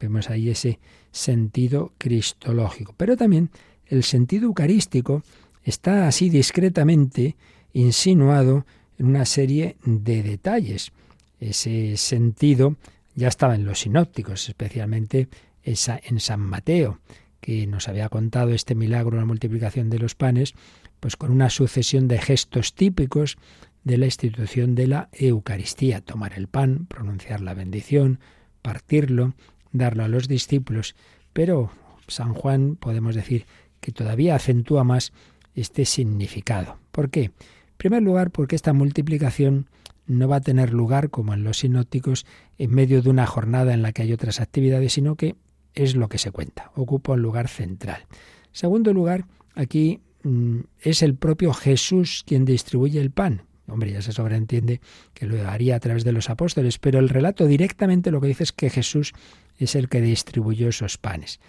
[0.00, 0.80] Vemos ahí ese
[1.12, 2.92] sentido cristológico.
[2.96, 3.50] Pero también
[3.86, 5.22] el sentido eucarístico
[5.62, 7.36] está así discretamente
[7.72, 8.66] insinuado
[8.98, 10.90] en una serie de detalles.
[11.38, 12.76] Ese sentido
[13.14, 15.28] ya estaba en los sinópticos, especialmente
[15.62, 16.98] en San Mateo,
[17.40, 20.54] que nos había contado este milagro, la multiplicación de los panes,
[20.98, 23.38] pues con una sucesión de gestos típicos
[23.84, 28.20] de la institución de la Eucaristía, tomar el pan, pronunciar la bendición,
[28.62, 29.34] partirlo,
[29.72, 30.94] darlo a los discípulos,
[31.32, 31.70] pero
[32.06, 33.46] San Juan podemos decir
[33.80, 35.12] que todavía acentúa más
[35.54, 36.78] este significado.
[36.90, 37.24] ¿Por qué?
[37.24, 37.32] En
[37.76, 39.68] primer lugar, porque esta multiplicación
[40.06, 43.82] no va a tener lugar, como en los sinópticos, en medio de una jornada en
[43.82, 45.36] la que hay otras actividades, sino que
[45.74, 48.06] es lo que se cuenta, ocupa un lugar central.
[48.52, 53.42] Segundo lugar, aquí mm, es el propio Jesús quien distribuye el pan.
[53.68, 54.80] Hombre, ya se sobreentiende
[55.14, 58.44] que lo haría a través de los apóstoles, pero el relato directamente lo que dice
[58.44, 59.12] es que Jesús
[59.58, 61.40] es el que distribuyó esos panes.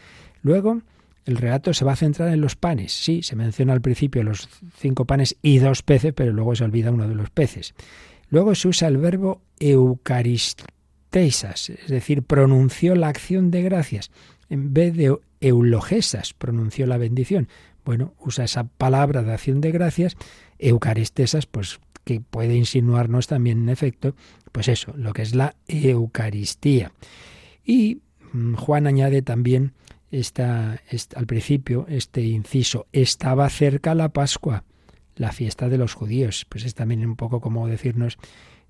[0.42, 0.82] Luego,
[1.26, 2.92] el relato se va a centrar en los panes.
[2.92, 6.92] Sí, se menciona al principio los cinco panes y dos peces, pero luego se olvida
[6.92, 7.74] uno de los peces.
[8.30, 14.12] Luego se usa el verbo eucaristesas, es decir, pronunció la acción de gracias.
[14.50, 17.48] En vez de eulogesas, pronunció la bendición.
[17.86, 20.16] Bueno, usa esa palabra de acción de gracias,
[20.58, 21.80] eucaristesas, pues
[22.10, 24.16] que puede insinuarnos también en efecto,
[24.52, 26.92] pues eso, lo que es la Eucaristía.
[27.64, 28.02] Y
[28.34, 29.74] mm, Juan añade también
[30.10, 30.82] esta,
[31.16, 34.64] al principio este inciso, estaba cerca la Pascua,
[35.18, 36.48] la fiesta de los judíos.
[36.50, 38.18] Pues es también un poco como decirnos,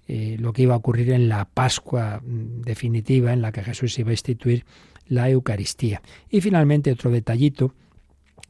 [0.09, 3.97] eh, lo que iba a ocurrir en la Pascua mm, definitiva en la que Jesús
[3.99, 4.65] iba a instituir
[5.07, 6.01] la Eucaristía.
[6.29, 7.73] Y finalmente otro detallito,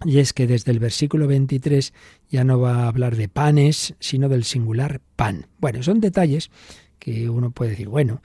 [0.05, 1.93] y es que desde el versículo 23
[2.29, 5.47] ya no va a hablar de panes, sino del singular pan.
[5.59, 6.51] Bueno, son detalles
[6.99, 8.21] que uno puede decir, bueno,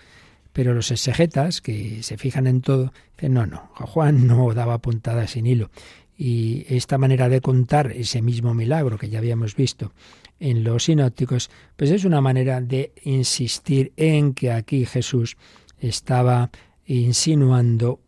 [0.53, 5.27] pero los exegetas, que se fijan en todo, dicen, no, no, Juan no daba puntada
[5.27, 5.71] sin hilo.
[6.17, 9.93] Y esta manera de contar ese mismo milagro que ya habíamos visto
[10.39, 15.37] en los sinópticos, pues es una manera de insistir en que aquí Jesús
[15.81, 16.51] estaba
[16.87, 18.01] insinuando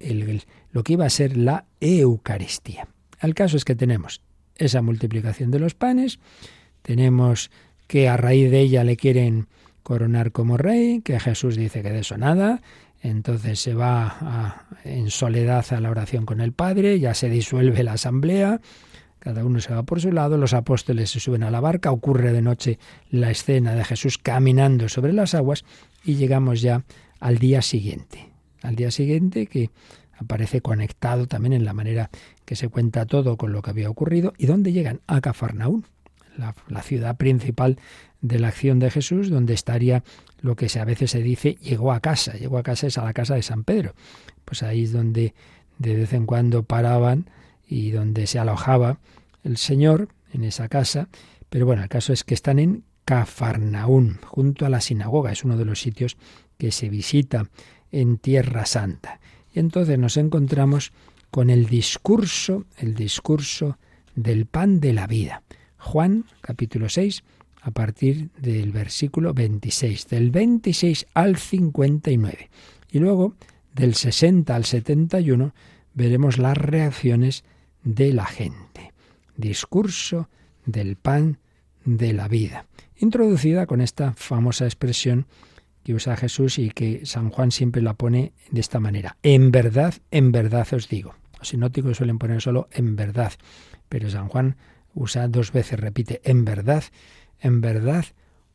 [0.70, 2.86] lo que iba a ser la Eucaristía.
[3.20, 4.22] El caso es que tenemos
[4.56, 6.18] esa multiplicación de los panes,
[6.82, 7.50] tenemos
[7.86, 9.48] que a raíz de ella le quieren
[9.82, 12.62] coronar como rey, que Jesús dice que de eso nada,
[13.02, 17.92] entonces se va en soledad a la oración con el Padre, ya se disuelve la
[17.92, 18.60] asamblea,
[19.18, 22.32] cada uno se va por su lado, los apóstoles se suben a la barca, ocurre
[22.32, 22.78] de noche
[23.10, 25.64] la escena de Jesús caminando sobre las aguas
[26.04, 26.84] y llegamos ya
[27.20, 28.28] al día siguiente.
[28.62, 29.70] Al día siguiente que
[30.18, 32.10] aparece conectado también en la manera
[32.44, 35.84] que se cuenta todo con lo que había ocurrido y dónde llegan a Cafarnaún,
[36.36, 37.78] la ciudad principal
[38.20, 40.02] de la acción de Jesús, donde estaría
[40.40, 42.34] lo que a veces se dice llegó a casa.
[42.34, 43.94] Llegó a casa es a la casa de San Pedro.
[44.44, 45.34] Pues ahí es donde
[45.78, 47.30] de vez en cuando paraban
[47.66, 48.98] y donde se alojaba
[49.44, 51.08] el Señor en esa casa.
[51.48, 55.32] Pero bueno, el caso es que están en Cafarnaún, junto a la sinagoga.
[55.32, 56.16] Es uno de los sitios
[56.58, 57.48] que se visita
[57.92, 59.20] en Tierra Santa.
[59.56, 60.92] Y entonces nos encontramos
[61.30, 63.78] con el discurso, el discurso
[64.14, 65.44] del pan de la vida.
[65.78, 67.24] Juan, capítulo 6,
[67.62, 72.50] a partir del versículo 26, del 26 al 59.
[72.90, 73.34] Y luego,
[73.74, 75.54] del 60 al 71,
[75.94, 77.42] veremos las reacciones
[77.82, 78.92] de la gente.
[79.38, 80.28] Discurso
[80.66, 81.38] del pan
[81.86, 82.66] de la vida,
[82.98, 85.26] introducida con esta famosa expresión
[85.86, 89.18] que usa Jesús y que San Juan siempre la pone de esta manera.
[89.22, 91.14] En verdad, en verdad os digo.
[91.38, 93.32] Los sinóticos suelen poner solo en verdad,
[93.88, 94.56] pero San Juan
[94.94, 96.82] usa dos veces, repite, en verdad,
[97.38, 98.04] en verdad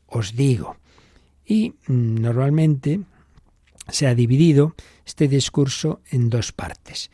[0.06, 0.76] os digo.
[1.46, 3.00] Y mm, normalmente
[3.88, 4.74] se ha dividido
[5.06, 7.10] este discurso en dos partes.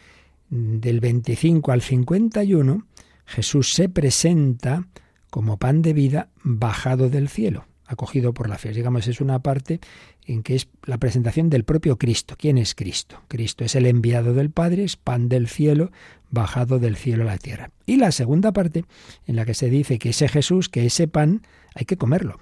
[0.51, 2.89] Del 25 al 51,
[3.25, 4.89] Jesús se presenta
[5.31, 8.73] como pan de vida bajado del cielo, acogido por la fe.
[8.73, 9.81] Digamos, es una parte
[10.27, 12.37] en que es la presentación del propio Cristo.
[12.39, 13.23] ¿Quién es Cristo?
[13.29, 15.91] Cristo es el enviado del Padre, es pan del cielo,
[16.31, 17.71] bajado del cielo a la tierra.
[17.87, 18.85] Y la segunda parte,
[19.27, 21.43] en la que se dice que ese Jesús, que ese pan,
[21.75, 22.41] hay que comerlo.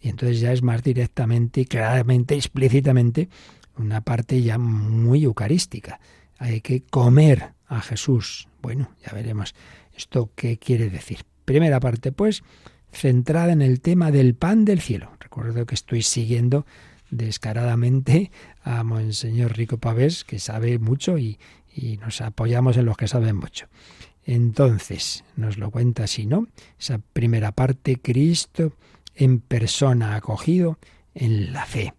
[0.00, 3.30] Y entonces ya es más directamente, claramente, explícitamente,
[3.78, 5.98] una parte ya muy eucarística.
[6.38, 8.48] Hay que comer a Jesús.
[8.60, 9.54] Bueno, ya veremos
[9.96, 11.20] esto qué quiere decir.
[11.46, 12.42] Primera parte, pues,
[12.94, 15.10] centrada en el tema del pan del cielo.
[15.20, 16.66] Recuerdo que estoy siguiendo
[17.10, 18.30] descaradamente
[18.62, 21.38] a Monseñor Rico Pavés, que sabe mucho y,
[21.74, 23.66] y nos apoyamos en los que saben mucho.
[24.24, 26.48] Entonces, nos lo cuenta así, ¿no?
[26.78, 28.72] Esa primera parte, Cristo
[29.14, 30.78] en persona acogido
[31.14, 31.94] en la fe.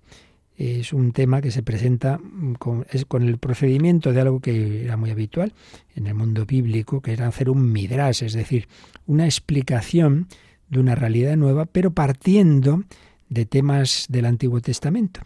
[0.57, 2.19] Es un tema que se presenta
[2.59, 5.53] con, con, el procedimiento de algo que era muy habitual
[5.95, 8.67] en el mundo bíblico, que era hacer un midrash, es decir,
[9.05, 10.27] una explicación
[10.69, 12.83] de una realidad nueva, pero partiendo
[13.29, 15.21] de temas del Antiguo Testamento.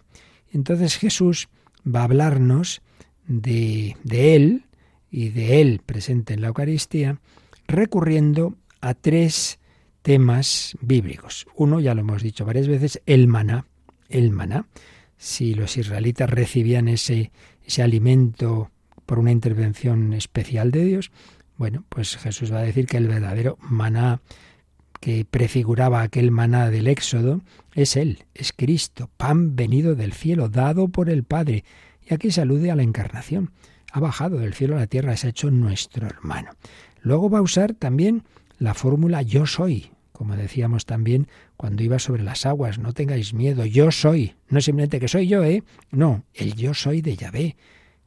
[0.51, 1.49] Entonces Jesús
[1.85, 2.81] va a hablarnos
[3.27, 4.65] de, de Él
[5.11, 7.19] y de Él presente en la Eucaristía,
[7.67, 9.59] recurriendo a tres
[10.01, 11.45] temas bíblicos.
[11.55, 13.65] Uno, ya lo hemos dicho varias veces, el maná.
[14.07, 14.67] El maná.
[15.17, 17.31] Si los israelitas recibían ese,
[17.63, 18.71] ese alimento
[19.05, 21.11] por una intervención especial de Dios,
[21.57, 24.21] bueno, pues Jesús va a decir que el verdadero maná
[24.99, 27.41] que prefiguraba aquel maná del Éxodo
[27.73, 31.63] es Él, es Cristo, pan venido del cielo, dado por el Padre,
[32.07, 33.51] y aquí se alude a la encarnación.
[33.91, 36.51] Ha bajado del cielo a la tierra, se ha hecho nuestro hermano.
[37.01, 38.23] Luego va a usar también
[38.57, 43.65] la fórmula yo soy, como decíamos también cuando iba sobre las aguas, no tengáis miedo,
[43.65, 45.63] yo soy, no simplemente que soy yo, ¿eh?
[45.91, 47.55] No, el yo soy de Yahvé,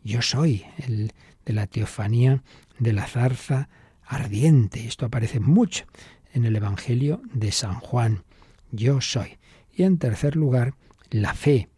[0.04, 1.12] yo soy, el
[1.46, 2.42] de la teofanía
[2.78, 3.68] de la zarza
[4.04, 4.86] ardiente.
[4.86, 5.86] Esto aparece mucho
[6.32, 8.24] en el Evangelio de San Juan,
[8.70, 9.38] yo soy.
[9.74, 10.74] Y en tercer lugar,
[11.10, 11.68] la fe,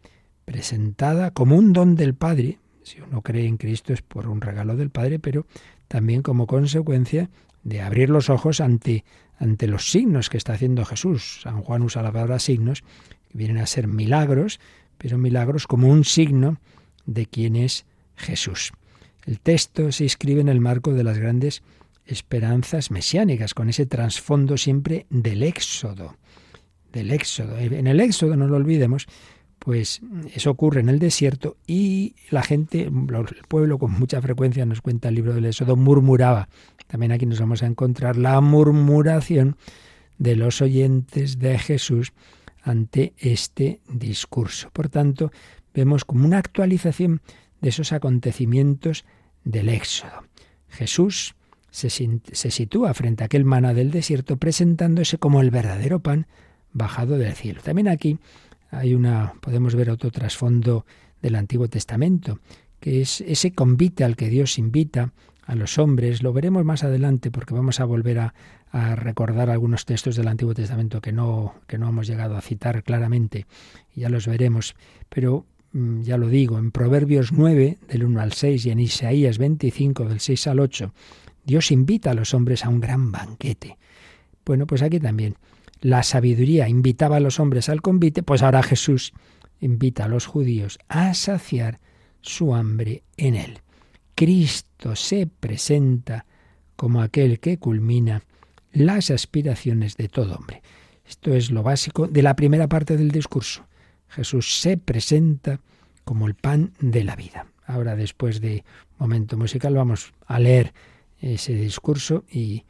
[0.45, 4.75] presentada como un don del Padre, si uno cree en Cristo es por un regalo
[4.75, 5.45] del Padre, pero
[5.87, 7.29] también como consecuencia
[7.63, 9.03] de abrir los ojos ante,
[9.39, 11.41] ante los signos que está haciendo Jesús.
[11.41, 12.83] San Juan usa la palabra signos,
[13.29, 14.59] que vienen a ser milagros,
[14.97, 16.59] pero milagros como un signo
[17.05, 18.71] de quién es Jesús.
[19.25, 21.63] El texto se inscribe en el marco de las grandes
[22.05, 26.17] esperanzas mesiánicas, con ese trasfondo siempre del éxodo.
[26.91, 27.57] Del éxodo.
[27.57, 29.07] En el éxodo, no lo olvidemos,
[29.59, 30.01] Pues
[30.35, 35.09] eso ocurre en el desierto y la gente, el pueblo con mucha frecuencia nos cuenta
[35.09, 36.49] el libro del Éxodo, murmuraba.
[36.87, 39.57] También aquí nos vamos a encontrar la murmuración
[40.19, 42.13] de los oyentes de Jesús
[42.61, 44.69] ante este discurso.
[44.71, 45.31] Por tanto,
[45.73, 47.21] vemos como una actualización
[47.61, 49.05] de esos acontecimientos
[49.43, 50.25] del Éxodo.
[50.69, 51.35] Jesús
[51.75, 56.27] se, sitúa frente a aquel maná del desierto presentándose como el verdadero pan
[56.71, 57.61] bajado del cielo.
[57.61, 58.17] También aquí
[58.71, 60.85] hay una, podemos ver otro trasfondo
[61.21, 62.39] del Antiguo Testamento,
[62.79, 65.11] que es ese convite al que Dios invita
[65.45, 66.23] a los hombres.
[66.23, 68.33] Lo veremos más adelante porque vamos a volver a,
[68.95, 73.45] recordar algunos textos del Antiguo Testamento que no, que no hemos llegado a citar claramente,
[73.95, 74.75] ya los veremos.
[75.07, 79.37] Pero mm, ya lo digo, en Proverbios 9, del 1 al 6, y en Isaías
[79.37, 80.91] 25, del 6 al 8,
[81.45, 83.77] Dios invita a los hombres a un gran banquete.
[84.45, 85.35] Bueno, pues aquí también
[85.81, 89.13] la sabiduría invitaba a los hombres al convite, pues ahora Jesús
[89.59, 91.79] invita a los judíos a saciar
[92.21, 93.59] su hambre en él.
[94.15, 96.25] Cristo se presenta
[96.75, 98.23] como aquel que culmina
[98.71, 100.61] las aspiraciones de todo hombre.
[101.07, 103.65] Esto es lo básico de la primera parte del discurso.
[104.09, 105.59] Jesús se presenta
[106.03, 107.47] como el pan de la vida.
[107.65, 108.63] Ahora, después de
[108.97, 110.73] momento musical, vamos a leer
[111.19, 112.63] ese discurso y,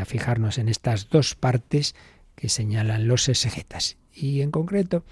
[0.00, 1.94] a fijarnos en estas dos partes
[2.34, 3.98] que señalan los exegetas.
[4.14, 5.04] Y en concreto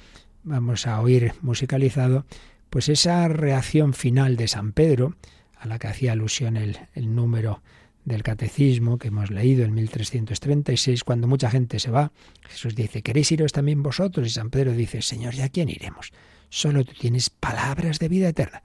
[0.44, 2.24] vamos a oír musicalizado
[2.70, 5.14] pues esa reacción final de San Pedro,
[5.56, 7.62] a la que hacía alusión el, el número
[8.04, 12.12] del catecismo que hemos leído en 1336, cuando mucha gente se va,
[12.48, 14.26] Jesús dice, ¿queréis iros también vosotros?
[14.26, 16.12] Y San Pedro dice, Señor, ¿ya quién iremos?
[16.48, 18.62] Solo tú tienes palabras de vida eterna.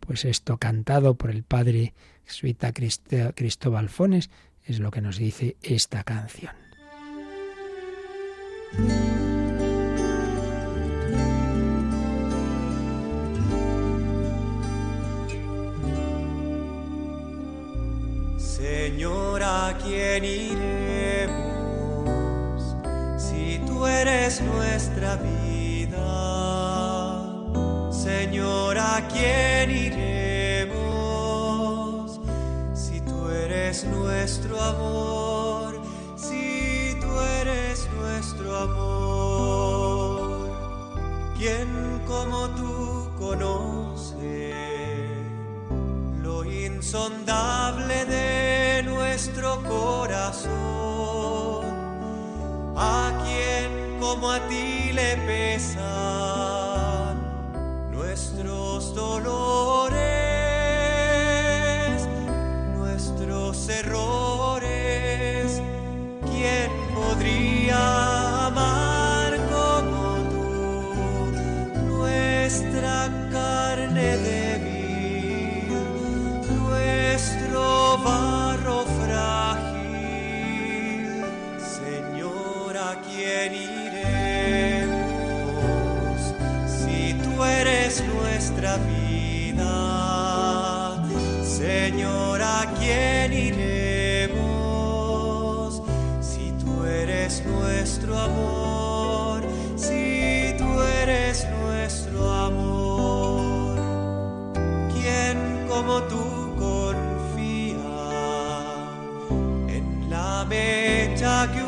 [0.00, 1.94] Pues esto cantado por el padre
[2.26, 4.30] jesuita Cristóbal Fones
[4.64, 6.52] es lo que nos dice esta canción.
[18.38, 21.42] Señor, ¿a quién iremos
[23.18, 25.52] si tú eres nuestra vida?
[27.90, 30.11] Señor, ¿a quién iremos
[33.72, 35.80] eres nuestro amor?
[36.14, 37.08] Si tú
[37.40, 40.50] eres nuestro amor,
[41.38, 44.52] ¿quién como tú conoce
[46.20, 50.52] lo insondable de nuestro corazón?
[52.76, 55.82] ¿A quién como a ti le pesan
[57.90, 60.11] nuestros dolores,
[63.84, 65.60] errores?
[66.30, 71.32] ¿Quién podría amar como tú
[71.88, 72.96] nuestra
[73.30, 75.68] carne débil,
[76.60, 77.62] nuestro
[77.98, 80.22] barro frágil?
[81.78, 84.92] Señor, ¿a quién iremos
[86.66, 89.12] si tú eres nuestra vida?
[91.44, 92.31] Señor,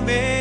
[0.04, 0.33] me.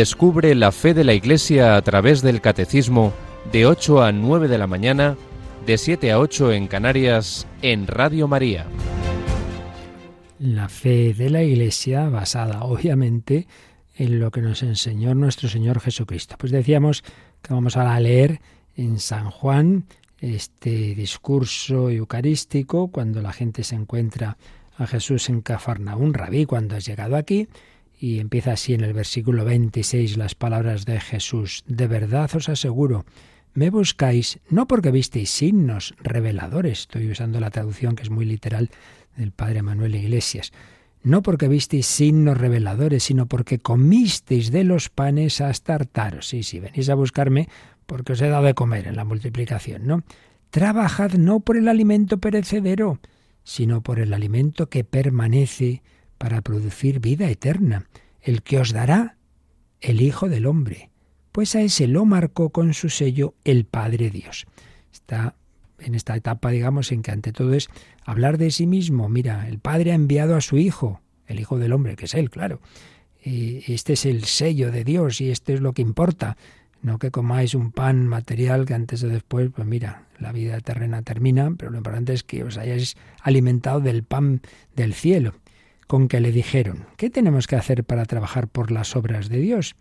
[0.00, 3.12] Descubre la fe de la Iglesia a través del Catecismo
[3.52, 5.18] de 8 a 9 de la mañana,
[5.66, 8.64] de 7 a 8 en Canarias, en Radio María.
[10.38, 13.46] la fe de la Iglesia basada obviamente
[13.94, 16.36] en lo que nos enseñó nuestro Señor Jesucristo.
[16.38, 17.04] Pues decíamos
[17.42, 18.40] que vamos a leer
[18.76, 19.84] en San Juan
[20.18, 24.38] este discurso eucarístico cuando la gente se encuentra
[24.78, 27.48] a Jesús en Cafarnaún, rabí, cuando has llegado aquí,
[28.00, 33.04] y empieza así en el versículo 26 las palabras de Jesús, de verdad os aseguro,
[33.52, 38.70] me buscáis no porque visteis signos reveladores, estoy usando la traducción que es muy literal
[39.16, 40.50] del padre Manuel Iglesias,
[41.02, 46.28] no porque visteis signos reveladores, sino porque comisteis de los panes hasta hartaros.
[46.28, 47.48] Sí, sí, venís a buscarme
[47.86, 50.04] porque os he dado de comer en la multiplicación, ¿no?
[50.50, 52.98] Trabajad no por el alimento perecedero,
[53.44, 55.82] sino por el alimento que permanece
[56.20, 57.86] para producir vida eterna,
[58.20, 59.16] el que os dará
[59.80, 60.90] el Hijo del Hombre,
[61.32, 64.44] pues a ese lo marcó con su sello el Padre Dios.
[64.92, 65.34] Está
[65.78, 67.70] en esta etapa, digamos, en que ante todo es
[68.04, 69.08] hablar de sí mismo.
[69.08, 72.28] Mira, el Padre ha enviado a su Hijo, el Hijo del Hombre, que es Él,
[72.28, 72.60] claro.
[73.24, 76.36] Y este es el sello de Dios y esto es lo que importa.
[76.82, 81.00] No que comáis un pan material que antes o después, pues mira, la vida terrena
[81.00, 84.42] termina, pero lo importante es que os hayáis alimentado del pan
[84.76, 85.32] del cielo.
[85.90, 89.74] Con que le dijeron, ¿qué tenemos que hacer para trabajar por las obras de Dios?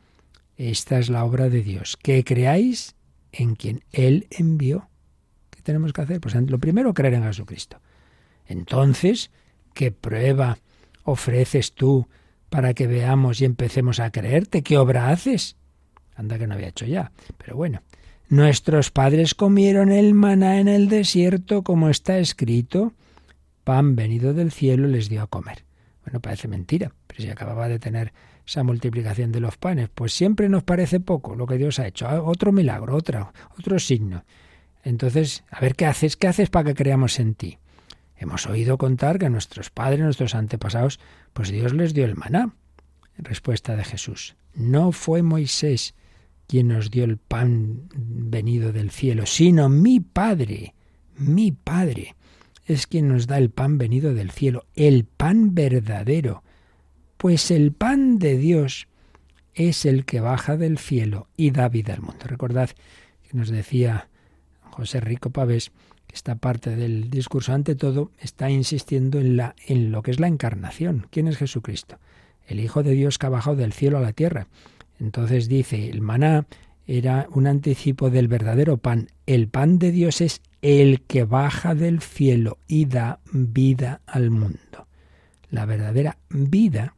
[0.58, 2.96] Esta es la obra de Dios, que creáis
[3.32, 4.90] en quien Él envió
[5.70, 6.20] tenemos que hacer?
[6.20, 7.78] Pues lo primero, creer en Jesucristo.
[8.48, 9.30] Entonces,
[9.76, 10.58] ¿qué prueba
[11.04, 12.08] ofreces tú
[12.50, 14.64] para que veamos y empecemos a creerte?
[14.64, 15.58] ¿Qué obra haces?
[16.16, 17.84] Anda que no había hecho ya, pero bueno.
[18.30, 22.94] Nuestros padres comieron el maná en el desierto, como está escrito.
[23.64, 25.69] Pan venido del cielo les dio a comer.
[26.10, 30.50] Bueno, parece mentira, pero si acababa de tener esa multiplicación de los panes, pues siempre
[30.50, 32.08] nos parece poco lo que Dios ha hecho.
[32.08, 34.24] Ah, otro milagro, otro, otro signo.
[34.84, 37.60] Entonces, a ver qué haces, qué haces para que creamos en ti.
[38.18, 41.00] Hemos oído contar que nuestros padres, nuestros antepasados,
[41.34, 42.56] pues Dios les dio el maná.
[43.20, 44.36] Respuesta de Jesús.
[44.56, 45.94] No fue Moisés
[46.48, 50.74] quien nos dio el pan venido del cielo, sino mi Padre,
[51.18, 52.16] mi Padre
[52.70, 56.44] es quien nos da el pan venido del cielo, el pan verdadero.
[57.18, 58.88] Pues el pan de Dios
[59.56, 62.26] es el que baja del cielo y da vida al mundo.
[62.26, 62.70] Recordad
[63.28, 64.10] que nos decía
[64.62, 65.72] José Rico Pavés,
[66.06, 70.20] que esta parte del discurso, ante todo, está insistiendo en, la, en lo que es
[70.20, 71.08] la encarnación.
[71.10, 71.98] ¿Quién es Jesucristo?
[72.48, 74.48] El Hijo de Dios que ha bajado del cielo a la tierra.
[75.00, 76.46] Entonces dice, el maná
[76.98, 79.10] era un anticipo del verdadero pan.
[79.26, 84.88] El pan de Dios es el que baja del cielo y da vida al mundo.
[85.50, 86.96] La verdadera vida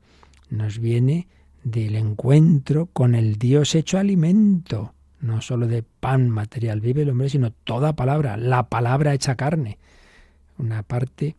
[0.49, 1.27] nos viene
[1.63, 7.29] del encuentro con el Dios hecho alimento no solo de pan material vive el hombre,
[7.29, 9.77] sino toda palabra, la palabra hecha carne,
[10.57, 11.35] una parte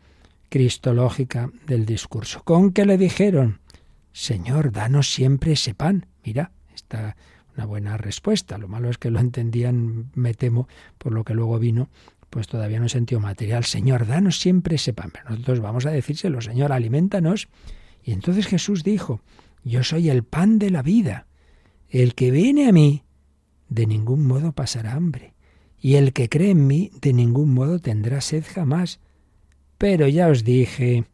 [0.49, 2.43] cristológica del discurso.
[2.45, 3.61] ¿Con qué le dijeron?
[4.13, 6.07] Señor, danos siempre ese pan.
[6.25, 7.17] Mira, está
[7.57, 8.59] una buena respuesta.
[8.59, 11.89] Lo malo es que lo entendían, me temo, por lo que luego vino,
[12.31, 13.65] pues todavía no sentido material.
[13.65, 15.11] Señor, danos siempre ese pan.
[15.13, 17.49] Pero nosotros vamos a decírselo, Señor, alimentanos.
[18.03, 19.21] Y entonces Jesús dijo,
[19.65, 21.27] yo soy el pan de la vida.
[21.89, 23.05] El que viene a mí
[23.69, 25.35] de ningún modo pasará hambre,
[25.81, 29.01] y el que cree en mí de ningún modo tendrá sed jamás.
[29.79, 31.05] Pero ya os dije,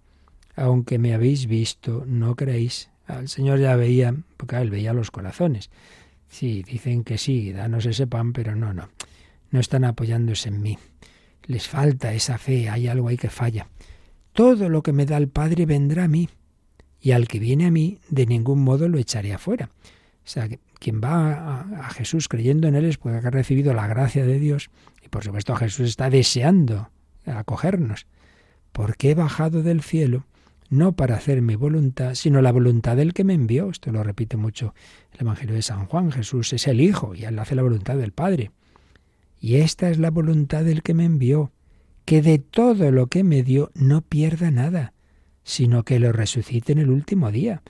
[0.56, 2.90] aunque me habéis visto, no creéis.
[3.06, 5.70] Al Señor ya veía, porque él veía los corazones.
[6.28, 8.88] Sí, dicen que sí, danos ese pan, pero no, no.
[9.50, 10.78] No están apoyándose en mí.
[11.44, 13.68] Les falta esa fe, hay algo ahí que falla.
[14.32, 16.28] Todo lo que me da el Padre vendrá a mí,
[17.00, 19.70] y al que viene a mí, de ningún modo lo echaré afuera.
[20.28, 20.48] O sea,
[20.78, 24.70] quien va a, Jesús creyendo en Él es porque ha recibido la gracia de Dios
[25.02, 26.90] y por supuesto Jesús está deseando
[27.24, 28.06] acogernos.
[28.72, 30.26] Porque he bajado del cielo
[30.70, 33.70] no para hacer mi voluntad, sino la voluntad del que me envió.
[33.70, 34.74] Esto lo repite mucho
[35.12, 36.12] el Evangelio de San Juan.
[36.12, 38.50] Jesús es el Hijo y Él hace la voluntad del Padre.
[39.40, 41.52] Y esta es la voluntad del que me envió,
[42.04, 44.92] que de todo lo que me dio no pierda nada,
[45.44, 47.62] sino que lo resucite en el último día.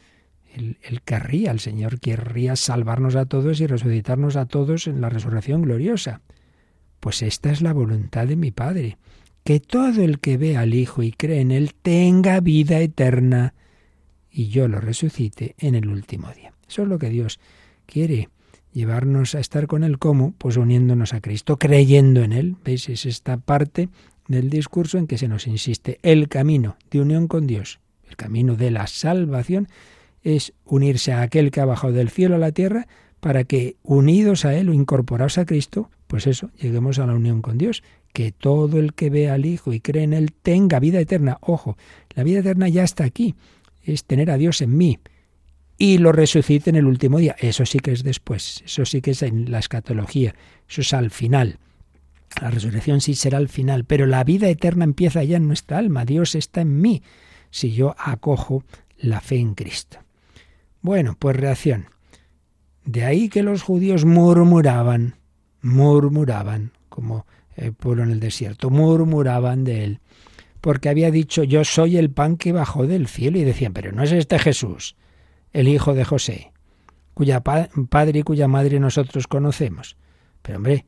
[0.54, 5.62] Él, querría, el Señor querría salvarnos a todos y resucitarnos a todos en la resurrección
[5.62, 6.22] gloriosa.
[7.00, 8.98] Pues esta es la voluntad de mi Padre,
[9.48, 13.54] que todo el que ve al Hijo y cree en Él tenga vida eterna
[14.30, 16.52] y yo lo resucite en el último día.
[16.68, 17.40] Eso es lo que Dios
[17.86, 18.28] quiere,
[18.74, 22.56] llevarnos a estar con Él como, pues uniéndonos a Cristo, creyendo en Él.
[22.62, 22.90] ¿Veis?
[22.90, 23.88] Es esta parte
[24.26, 28.54] del discurso en que se nos insiste el camino de unión con Dios, el camino
[28.54, 29.68] de la salvación
[30.24, 32.86] es unirse a aquel que ha bajado del cielo a la tierra
[33.20, 37.40] para que unidos a Él o incorporados a Cristo, pues eso, lleguemos a la unión
[37.40, 37.82] con Dios,
[38.12, 41.38] que todo el que ve al Hijo y cree en Él tenga vida eterna.
[41.40, 41.76] Ojo,
[42.14, 43.34] la vida eterna ya está aquí,
[43.82, 44.98] es tener a Dios en mí
[45.78, 47.36] y lo resucite en el último día.
[47.38, 50.34] Eso sí que es después, eso sí que es en la escatología,
[50.68, 51.58] eso es al final.
[52.42, 56.04] La resurrección sí será al final, pero la vida eterna empieza ya en nuestra alma.
[56.04, 57.02] Dios está en mí
[57.50, 58.64] si yo acojo
[58.98, 59.98] la fe en Cristo.
[60.82, 61.86] Bueno, pues reacción.
[62.84, 65.16] De ahí que los judíos murmuraban,
[65.62, 67.26] murmuraban, como
[67.58, 70.00] el pueblo en el desierto, murmuraban de él,
[70.60, 74.02] porque había dicho, yo soy el pan que bajó del cielo, y decían, pero no
[74.02, 74.96] es este Jesús,
[75.52, 76.52] el hijo de José,
[77.14, 79.96] cuya padre y cuya madre nosotros conocemos.
[80.42, 80.86] Pero hombre,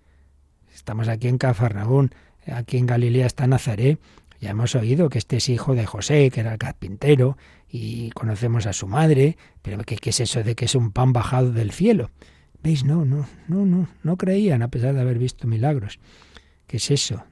[0.74, 2.10] estamos aquí en Cafarnaún,
[2.46, 3.98] aquí en Galilea está Nazaret,
[4.40, 7.36] ya hemos oído que este es hijo de José, que era el carpintero,
[7.68, 11.12] y conocemos a su madre, pero ¿qué, ¿qué, es eso de que es un pan
[11.12, 12.10] bajado del cielo?
[12.62, 12.84] ¿Veis?
[12.84, 15.98] No, no, no, no, no creían a pesar de haber visto milagros.
[16.70, 17.24] ¿Qué es eso?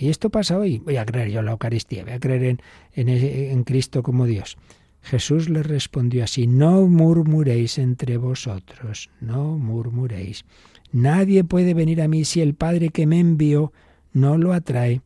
[0.00, 0.78] Y esto pasa hoy.
[0.78, 2.60] Voy a creer yo en la Eucaristía, voy a creer en,
[2.94, 4.58] en, en Cristo como Dios.
[5.00, 10.44] Jesús les respondió así, no murmuréis entre vosotros, no murmuréis.
[10.90, 13.72] Nadie puede venir a mí si el Padre que me envió
[14.12, 15.02] no lo atrae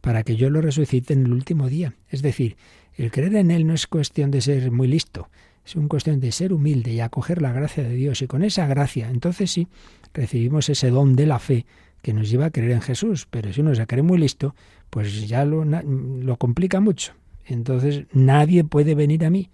[0.00, 1.94] para que yo lo resucite en el último día.
[2.08, 2.56] Es decir,
[2.96, 5.28] el creer en Él no es cuestión de ser muy listo,
[5.64, 8.20] es una cuestión de ser humilde y acoger la gracia de Dios.
[8.20, 9.68] Y con esa gracia, entonces sí,
[10.12, 11.66] recibimos ese don de la fe
[12.02, 13.26] que nos lleva a creer en Jesús.
[13.30, 14.54] Pero si uno se cree muy listo,
[14.90, 17.14] pues ya lo, lo complica mucho.
[17.44, 19.50] Entonces nadie puede venir a mí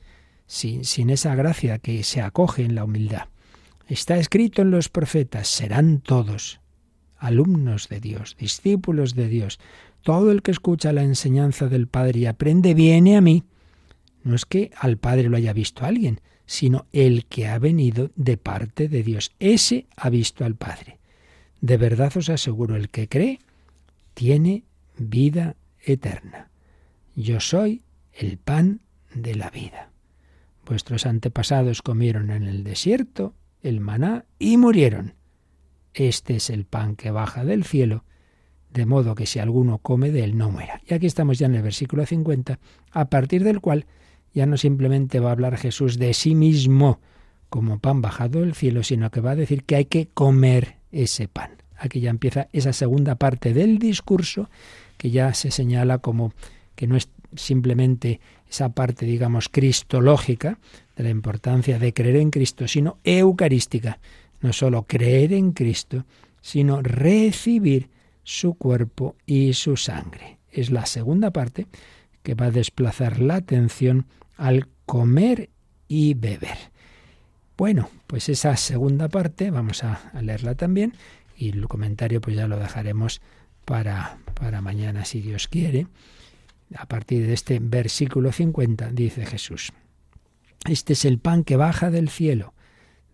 [0.46, 3.28] sin, sin esa gracia que se acoge en la humildad.
[3.86, 6.60] Está escrito en los profetas, serán todos
[7.18, 9.58] alumnos de Dios, discípulos de Dios.
[10.02, 13.44] Todo el que escucha la enseñanza del Padre y aprende viene a mí.
[14.22, 18.36] No es que al Padre lo haya visto alguien, sino el que ha venido de
[18.36, 19.32] parte de Dios.
[19.38, 20.97] Ese ha visto al Padre.
[21.60, 23.40] De verdad os aseguro, el que cree
[24.14, 24.64] tiene
[24.96, 26.50] vida eterna.
[27.14, 27.82] Yo soy
[28.12, 28.80] el pan
[29.14, 29.90] de la vida.
[30.66, 35.14] Vuestros antepasados comieron en el desierto el maná y murieron.
[35.94, 38.04] Este es el pan que baja del cielo
[38.72, 40.80] de modo que si alguno come de él no muera.
[40.86, 42.58] Y aquí estamos ya en el versículo 50,
[42.90, 43.86] a partir del cual
[44.34, 47.00] ya no simplemente va a hablar Jesús de sí mismo
[47.48, 51.28] como pan bajado del cielo, sino que va a decir que hay que comer ese
[51.28, 51.50] pan.
[51.76, 54.50] Aquí ya empieza esa segunda parte del discurso
[54.96, 56.32] que ya se señala como
[56.74, 60.58] que no es simplemente esa parte, digamos, cristológica
[60.96, 63.98] de la importancia de creer en Cristo, sino eucarística.
[64.40, 66.04] No solo creer en Cristo,
[66.40, 67.90] sino recibir
[68.22, 70.38] su cuerpo y su sangre.
[70.50, 71.66] Es la segunda parte
[72.22, 75.50] que va a desplazar la atención al comer
[75.88, 76.58] y beber.
[77.58, 80.94] Bueno, pues esa segunda parte vamos a, leerla también
[81.36, 83.20] y el comentario pues ya lo dejaremos
[83.64, 85.88] para, para mañana si Dios quiere.
[86.76, 89.72] A partir de este versículo 50 dice Jesús,
[90.70, 92.54] Este es el pan que baja del cielo,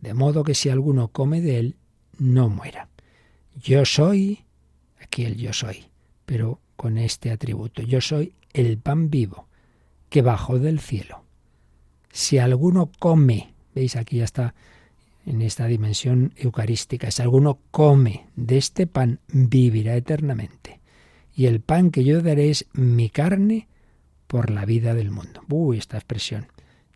[0.02, 1.76] de modo que si alguno come de él,
[2.18, 2.90] no muera.
[3.56, 4.44] Yo soy
[5.00, 5.86] aquí el yo soy,
[6.26, 7.80] pero con este atributo.
[7.80, 9.48] Yo soy el pan vivo
[10.10, 11.24] que bajó del cielo.
[12.12, 14.54] Si alguno come, veis aquí ya está
[15.26, 20.80] en esta dimensión eucarística, si alguno come de este pan, vivirá eternamente.
[21.34, 23.68] Y el pan que yo daré es mi carne
[24.26, 25.42] por la vida del mundo.
[25.48, 26.46] Uy, esta expresión.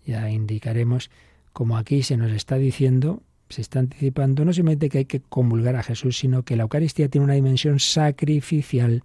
[0.05, 1.11] Ya indicaremos
[1.53, 5.77] como aquí se nos está diciendo se está anticipando no simplemente que hay que comulgar
[5.77, 9.03] a Jesús, sino que la Eucaristía tiene una dimensión sacrificial,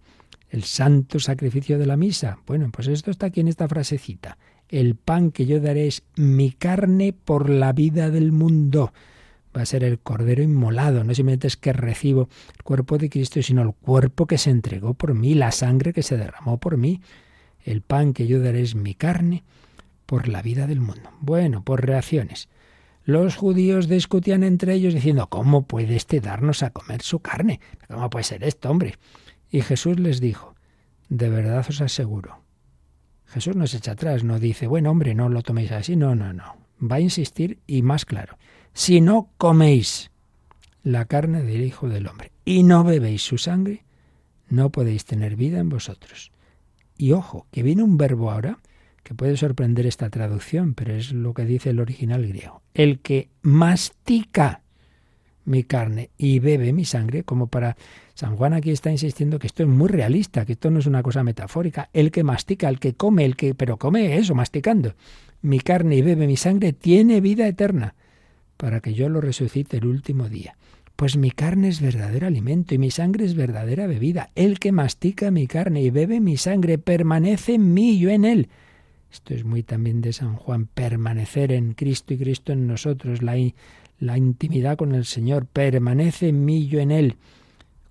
[0.49, 2.39] el santo sacrificio de la misa.
[2.45, 4.37] Bueno, pues esto está aquí en esta frasecita.
[4.73, 8.91] El pan que yo daré es mi carne por la vida del mundo.
[9.55, 11.03] Va a ser el cordero inmolado.
[11.03, 14.95] No simplemente es que recibo el cuerpo de Cristo, sino el cuerpo que se entregó
[14.95, 17.01] por mí, la sangre que se derramó por mí.
[17.63, 19.43] El pan que yo daré es mi carne
[20.07, 21.11] por la vida del mundo.
[21.21, 22.49] Bueno, por reacciones
[23.05, 27.59] los judíos discutían entre ellos diciendo, ¿cómo puede éste darnos a comer su carne?
[27.89, 28.95] ¿Cómo puede ser esto, hombre?
[29.51, 30.55] Y Jesús les dijo,
[31.09, 32.42] de verdad os aseguro.
[33.33, 36.33] Jesús no se echa atrás, no dice, bueno, hombre, no lo toméis así, no, no,
[36.33, 36.55] no.
[36.79, 38.37] Va a insistir y más claro,
[38.73, 40.11] si no coméis
[40.83, 43.85] la carne del Hijo del Hombre y no bebéis su sangre,
[44.49, 46.31] no podéis tener vida en vosotros.
[46.97, 48.59] Y ojo, que viene un verbo ahora
[49.01, 52.61] que puede sorprender esta traducción, pero es lo que dice el original griego.
[52.73, 54.62] El que mastica
[55.45, 57.75] mi carne y bebe mi sangre, como para
[58.13, 61.03] San Juan aquí está insistiendo que esto es muy realista, que esto no es una
[61.03, 61.89] cosa metafórica.
[61.93, 64.95] El que mastica, el que come, el que, pero come eso, masticando.
[65.41, 67.95] Mi carne y bebe mi sangre tiene vida eterna,
[68.57, 70.55] para que yo lo resucite el último día.
[70.95, 74.29] Pues mi carne es verdadero alimento y mi sangre es verdadera bebida.
[74.35, 78.25] El que mastica mi carne y bebe mi sangre permanece en mí y yo en
[78.25, 78.49] él.
[79.11, 83.35] Esto es muy también de San Juan, permanecer en Cristo y Cristo en nosotros, la,
[84.03, 87.15] la intimidad con el Señor, permanece en mí yo en él.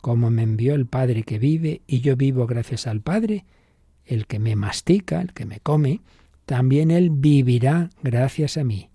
[0.03, 3.47] Como me envió el Padre que vive y yo vivo gracias al Padre,
[4.05, 6.03] el que me mastica, el que me come,
[6.45, 8.91] también él vivirá gracias a mí.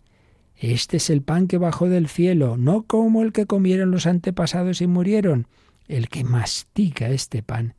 [0.55, 4.81] Este es el pan que bajó del cielo, no como el que comieron los antepasados
[4.81, 5.47] y murieron.
[5.87, 7.73] El que mastica este pan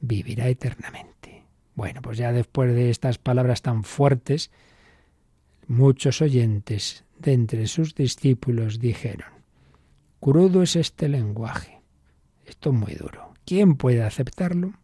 [0.00, 1.44] vivirá eternamente.
[1.74, 4.50] Bueno, pues ya después de estas palabras tan fuertes,
[5.66, 9.28] muchos oyentes entre sus discípulos dijeron,
[10.20, 11.80] crudo es este lenguaje,
[12.46, 13.34] esto es muy duro.
[13.44, 14.74] ¿Quién puede aceptarlo?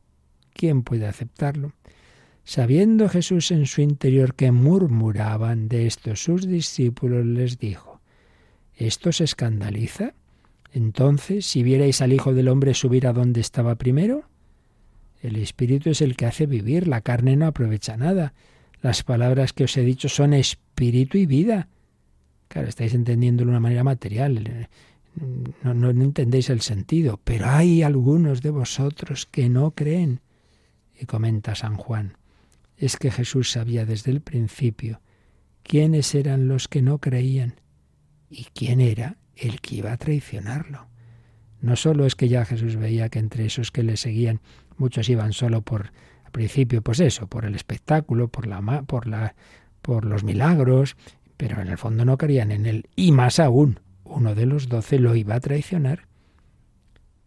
[0.53, 1.73] ¿Quién puede aceptarlo?
[2.45, 8.01] Sabiendo Jesús en su interior que murmuraban de esto sus discípulos, les dijo,
[8.75, 10.15] ¿esto se escandaliza?
[10.73, 14.29] Entonces, si vierais al Hijo del Hombre subir a donde estaba primero,
[15.21, 18.35] el Espíritu es el que hace vivir, la carne no aprovecha nada.
[18.81, 21.69] Las palabras que os he dicho son espíritu y vida.
[22.49, 24.69] Claro, estáis entendiéndolo de una manera material.
[25.63, 30.21] No, no, no entendéis el sentido, pero hay algunos de vosotros que no creen.
[31.01, 32.17] Y comenta San Juan,
[32.77, 35.01] es que Jesús sabía desde el principio
[35.63, 37.61] quiénes eran los que no creían
[38.31, 40.87] y quién era el que iba a traicionarlo.
[41.61, 44.41] No solo es que ya Jesús veía que entre esos que le seguían
[44.77, 45.93] muchos iban solo por
[46.25, 49.35] al principio pues eso, por el espectáculo, por la por la
[49.83, 50.97] por los milagros,
[51.39, 54.99] pero en el fondo no creían en él y más aún, uno de los doce
[54.99, 56.07] lo iba a traicionar.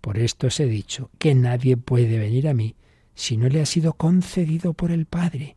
[0.02, 2.76] Por esto os he dicho que nadie puede venir a mí
[3.16, 5.56] si no le ha sido concedido por el Padre.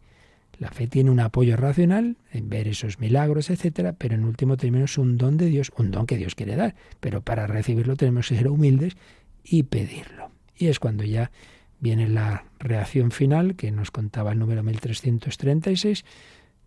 [0.59, 4.85] La fe tiene un apoyo racional en ver esos milagros, etcétera, pero en último término
[4.85, 8.29] es un don de Dios, un don que Dios quiere dar, pero para recibirlo tenemos
[8.29, 8.97] que ser humildes
[9.43, 10.31] y pedirlo.
[10.57, 11.33] Y es cuando ya
[11.81, 16.05] viene la reacción final que nos contaba el número 1336.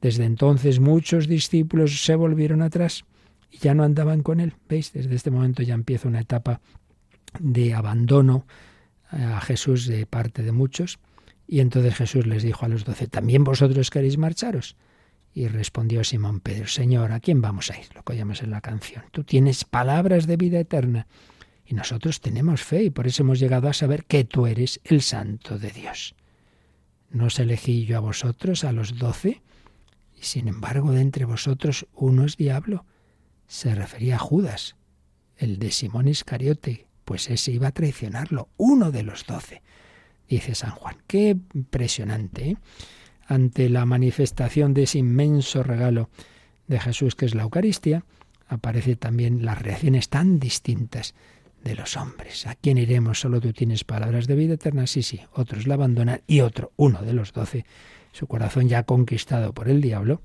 [0.01, 3.05] Desde entonces muchos discípulos se volvieron atrás
[3.51, 4.53] y ya no andaban con él.
[4.69, 4.93] ¿Veis?
[4.93, 6.61] Desde este momento ya empieza una etapa
[7.39, 8.45] de abandono
[9.09, 10.99] a Jesús de parte de muchos.
[11.47, 14.75] Y entonces Jesús les dijo a los doce, ¿también vosotros queréis marcharos?
[15.33, 17.85] Y respondió Simón Pedro, Señor, ¿a quién vamos a ir?
[17.95, 19.03] Lo que oíamos en la canción.
[19.11, 21.07] Tú tienes palabras de vida eterna
[21.65, 25.01] y nosotros tenemos fe y por eso hemos llegado a saber que tú eres el
[25.01, 26.15] santo de Dios.
[27.11, 29.41] ¿No os elegí yo a vosotros, a los doce?
[30.19, 32.85] Y sin embargo, de entre vosotros uno es diablo.
[33.47, 34.75] Se refería a Judas,
[35.37, 39.61] el de Simón Iscariote, pues ese iba a traicionarlo, uno de los doce,
[40.27, 40.97] dice San Juan.
[41.07, 42.49] Qué impresionante.
[42.49, 42.57] ¿eh?
[43.27, 46.09] Ante la manifestación de ese inmenso regalo
[46.67, 48.03] de Jesús que es la Eucaristía,
[48.47, 51.13] aparece también las reacciones tan distintas
[51.63, 52.47] de los hombres.
[52.47, 53.19] ¿A quién iremos?
[53.19, 54.87] Solo tú tienes palabras de vida eterna.
[54.87, 55.21] Sí, sí.
[55.33, 57.65] Otros la abandonan y otro, uno de los doce,
[58.17, 60.21] su corazón ya conquistado por el diablo,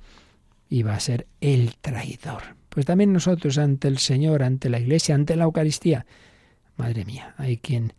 [0.71, 2.57] iba a ser el traidor.
[2.71, 6.07] Pues también nosotros ante el Señor, ante la Iglesia, ante la Eucaristía,
[6.77, 7.93] Madre mía, hay quien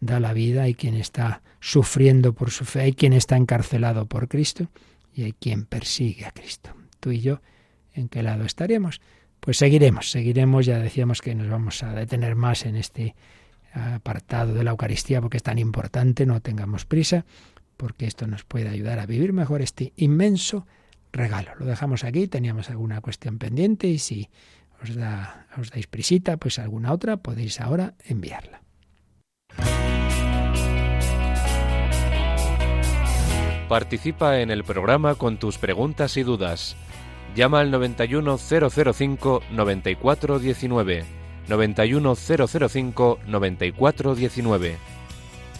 [0.00, 4.26] da la vida, hay quien está sufriendo por su fe, hay quien está encarcelado por
[4.26, 4.68] Cristo
[5.14, 6.70] y hay quien persigue a Cristo.
[6.98, 7.40] Tú y yo,
[7.94, 9.00] ¿en qué lado estaremos?
[9.38, 13.14] Pues seguiremos, seguiremos, ya decíamos que nos vamos a detener más en este
[13.72, 17.24] apartado de la Eucaristía porque es tan importante, no tengamos prisa,
[17.76, 20.66] porque esto nos puede ayudar a vivir mejor este inmenso
[21.12, 21.54] regalo.
[21.58, 24.28] Lo dejamos aquí, teníamos alguna cuestión pendiente y si
[24.82, 28.62] os, da, os dais prisita, pues alguna otra podéis ahora enviarla.
[33.68, 36.76] Participa en el programa con tus preguntas y dudas.
[37.34, 39.42] Llama al 91005
[43.26, 44.95] 9419.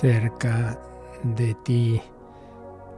[0.00, 0.80] cerca
[1.24, 2.00] de ti,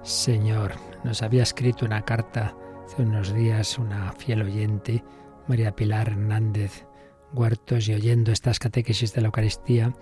[0.02, 0.72] Señor.
[1.02, 5.02] Nos había escrito una carta hace unos días una fiel oyente,
[5.48, 6.84] María Pilar Hernández
[7.32, 9.94] Huertos, y oyendo estas catequesis de la Eucaristía,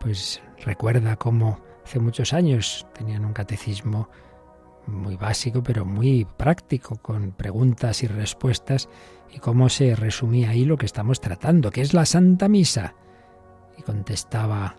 [0.00, 4.10] pues recuerda cómo hace muchos años tenían un catecismo
[4.86, 8.90] muy básico, pero muy práctico, con preguntas y respuestas,
[9.32, 12.94] y cómo se resumía ahí lo que estamos tratando, que es la Santa Misa.
[13.78, 14.76] Y contestaba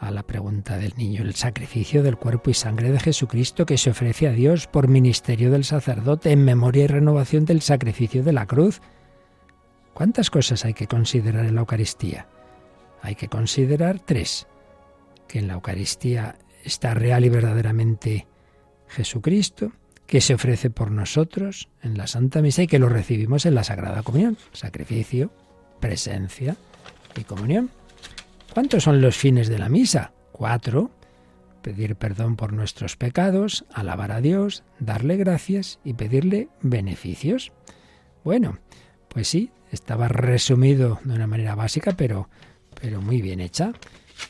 [0.00, 3.90] a la pregunta del niño, el sacrificio del cuerpo y sangre de Jesucristo que se
[3.90, 8.46] ofrece a Dios por ministerio del sacerdote en memoria y renovación del sacrificio de la
[8.46, 8.80] cruz.
[9.94, 12.26] ¿Cuántas cosas hay que considerar en la Eucaristía?
[13.02, 14.46] Hay que considerar tres.
[15.28, 18.26] Que en la Eucaristía está real y verdaderamente
[18.88, 19.72] Jesucristo,
[20.06, 23.64] que se ofrece por nosotros en la Santa Misa y que lo recibimos en la
[23.64, 24.36] Sagrada Comunión.
[24.52, 25.30] Sacrificio,
[25.80, 26.56] presencia
[27.16, 27.70] y comunión.
[28.54, 30.12] ¿Cuántos son los fines de la misa?
[30.30, 30.92] Cuatro.
[31.60, 37.50] Pedir perdón por nuestros pecados, alabar a Dios, darle gracias y pedirle beneficios.
[38.22, 38.58] Bueno,
[39.08, 42.28] pues sí, estaba resumido de una manera básica, pero,
[42.80, 43.72] pero muy bien hecha.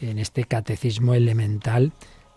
[0.01, 1.93] En este catecismo elemental,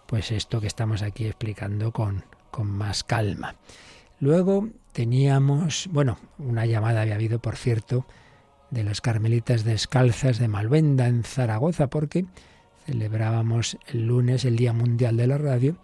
[0.08, 3.56] pues esto que estamos aquí explicando con, con más calma.
[4.20, 8.06] Luego teníamos, bueno, una llamada había habido, por cierto,
[8.72, 12.26] de las Carmelitas Descalzas de Malvenda en Zaragoza, porque
[12.86, 15.78] celebrábamos el lunes el Día Mundial de la Radio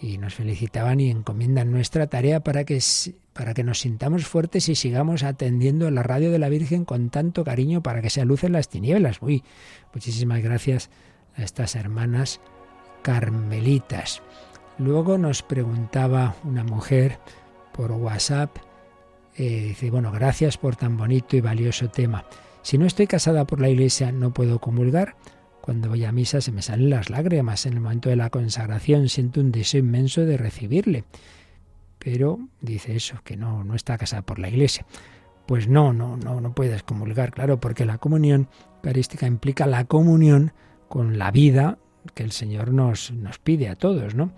[0.00, 2.80] y nos felicitaban y encomiendan nuestra tarea para que,
[3.32, 7.44] para que nos sintamos fuertes y sigamos atendiendo la radio de la Virgen con tanto
[7.44, 9.18] cariño para que se alucen las tinieblas.
[9.22, 9.42] Uy,
[9.94, 10.90] muchísimas gracias
[11.36, 12.40] a estas hermanas
[13.02, 14.22] carmelitas.
[14.78, 17.18] Luego nos preguntaba una mujer
[17.72, 18.56] por WhatsApp
[19.36, 22.24] eh, dice, bueno, gracias por tan bonito y valioso tema.
[22.62, 25.16] Si no estoy casada por la iglesia, no puedo comulgar.
[25.60, 27.66] Cuando voy a misa se me salen las lágrimas.
[27.66, 31.04] En el momento de la consagración siento un deseo inmenso de recibirle.
[31.98, 34.86] Pero dice eso, que no, no está casada por la iglesia.
[35.46, 40.52] Pues no, no, no, no puedes comulgar, claro, porque la comunión eucarística implica la comunión
[40.88, 41.78] con la vida
[42.14, 44.32] que el Señor nos, nos pide a todos, ¿no?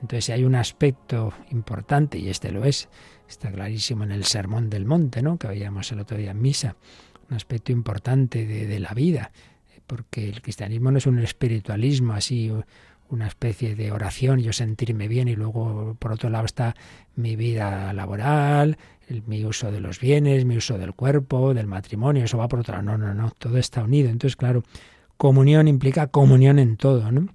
[0.00, 2.88] Entonces, si hay un aspecto importante, y este lo es,
[3.28, 5.38] Está clarísimo en el Sermón del Monte, ¿no?
[5.38, 6.76] que veíamos el otro día en misa,
[7.28, 9.32] un aspecto importante de, la vida,
[9.86, 12.52] porque el cristianismo no es un espiritualismo así,
[13.08, 16.74] una especie de oración, yo sentirme bien y luego por otro lado está
[17.16, 18.76] mi vida laboral,
[19.26, 22.74] mi uso de los bienes, mi uso del cuerpo, del matrimonio, eso va por otro
[22.74, 22.84] lado.
[22.84, 24.08] No, no, no, todo está unido.
[24.08, 24.62] Entonces, claro,
[25.16, 27.28] comunión implica comunión en todo, ¿no?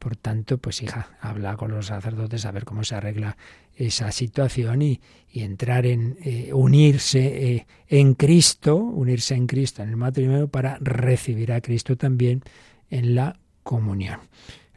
[0.00, 3.36] Por tanto, pues hija, habla con los sacerdotes a ver cómo se arregla
[3.76, 4.98] esa situación y,
[5.32, 11.52] entrar en eh, unirse eh, en Cristo, unirse en Cristo en el matrimonio para recibir
[11.52, 12.42] a Cristo también
[12.88, 14.20] en la comunión.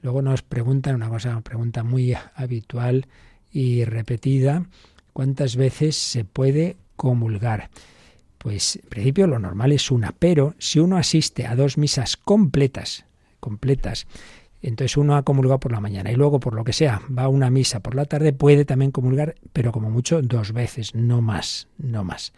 [0.02, 3.08] Luego nos preguntan una cosa, una pregunta muy habitual
[3.50, 4.68] y repetida,
[5.14, 7.70] ¿cuántas veces se puede comulgar?
[8.38, 13.06] Pues en principio lo normal es una, pero si uno asiste a dos misas completas,
[13.40, 14.06] completas,
[14.70, 17.28] entonces uno ha comulgado por la mañana y luego por lo que sea va a
[17.28, 21.68] una misa por la tarde, puede también comulgar, pero como mucho dos veces, no más,
[21.78, 22.34] no más.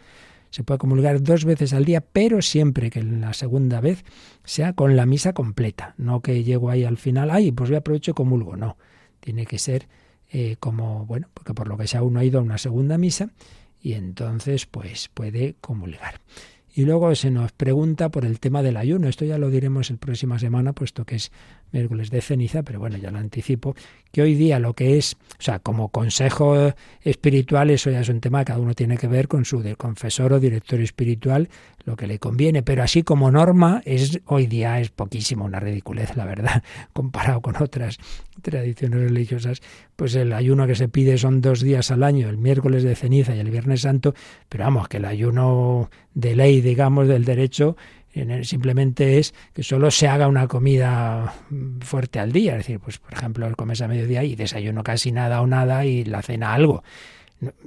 [0.50, 4.04] Se puede comulgar dos veces al día, pero siempre que la segunda vez
[4.44, 8.10] sea con la misa completa, no que llego ahí al final, ay, pues voy aprovecho
[8.10, 8.76] y comulgo, no.
[9.20, 9.88] Tiene que ser
[10.30, 13.30] eh, como, bueno, porque por lo que sea uno ha ido a una segunda misa
[13.80, 16.20] y entonces pues puede comulgar.
[16.74, 19.08] Y luego se nos pregunta por el tema del ayuno.
[19.08, 21.32] Esto ya lo diremos el próxima semana, puesto que es
[21.72, 23.74] miércoles de ceniza, pero bueno, ya lo anticipo,
[24.12, 28.20] que hoy día lo que es, o sea, como consejo espiritual, eso ya es un
[28.20, 31.48] tema cada uno tiene que ver con su confesor o director espiritual,
[31.84, 36.16] lo que le conviene, pero así como norma, es hoy día es poquísimo, una ridiculez,
[36.16, 36.62] la verdad,
[36.92, 37.98] comparado con otras
[38.42, 39.60] tradiciones religiosas,
[39.96, 43.34] pues el ayuno que se pide son dos días al año, el miércoles de ceniza
[43.34, 44.14] y el viernes santo,
[44.48, 47.76] pero vamos, que el ayuno de ley, digamos, del derecho,
[48.42, 51.34] simplemente es que solo se haga una comida
[51.80, 55.40] fuerte al día, es decir, pues por ejemplo, comes a mediodía y desayuno casi nada
[55.42, 56.82] o nada y la cena algo.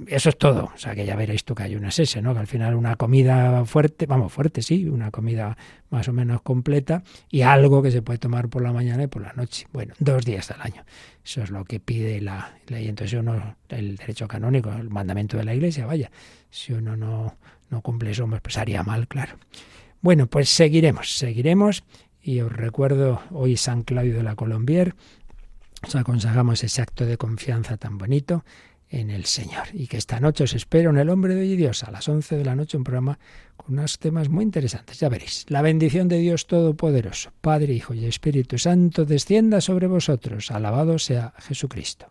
[0.08, 0.72] Eso es todo.
[0.74, 2.34] O sea, que ya veréis tú que hay una ese, ¿no?
[2.34, 5.56] Que al final una comida fuerte, vamos, fuerte, sí, una comida
[5.90, 9.22] más o menos completa y algo que se puede tomar por la mañana y por
[9.22, 9.68] la noche.
[9.72, 10.84] Bueno, dos días al año.
[11.24, 12.88] Eso es lo que pide la ley.
[12.88, 16.10] Entonces uno, el derecho canónico, el mandamiento de la Iglesia, vaya,
[16.50, 17.36] si uno no,
[17.70, 19.36] no cumple eso, pues haría mal, claro.
[20.02, 21.84] Bueno, pues seguiremos, seguiremos.
[22.22, 24.94] Y os recuerdo hoy San Claudio de la Colombier.
[25.86, 28.44] Os aconsejamos ese acto de confianza tan bonito
[28.88, 29.68] en el Señor.
[29.72, 32.36] Y que esta noche os espero en El Hombre de Hoy Dios a las 11
[32.36, 33.18] de la noche, un programa
[33.56, 34.98] con unos temas muy interesantes.
[35.00, 35.46] Ya veréis.
[35.48, 40.50] La bendición de Dios Todopoderoso, Padre, Hijo y Espíritu Santo, descienda sobre vosotros.
[40.50, 42.10] Alabado sea Jesucristo.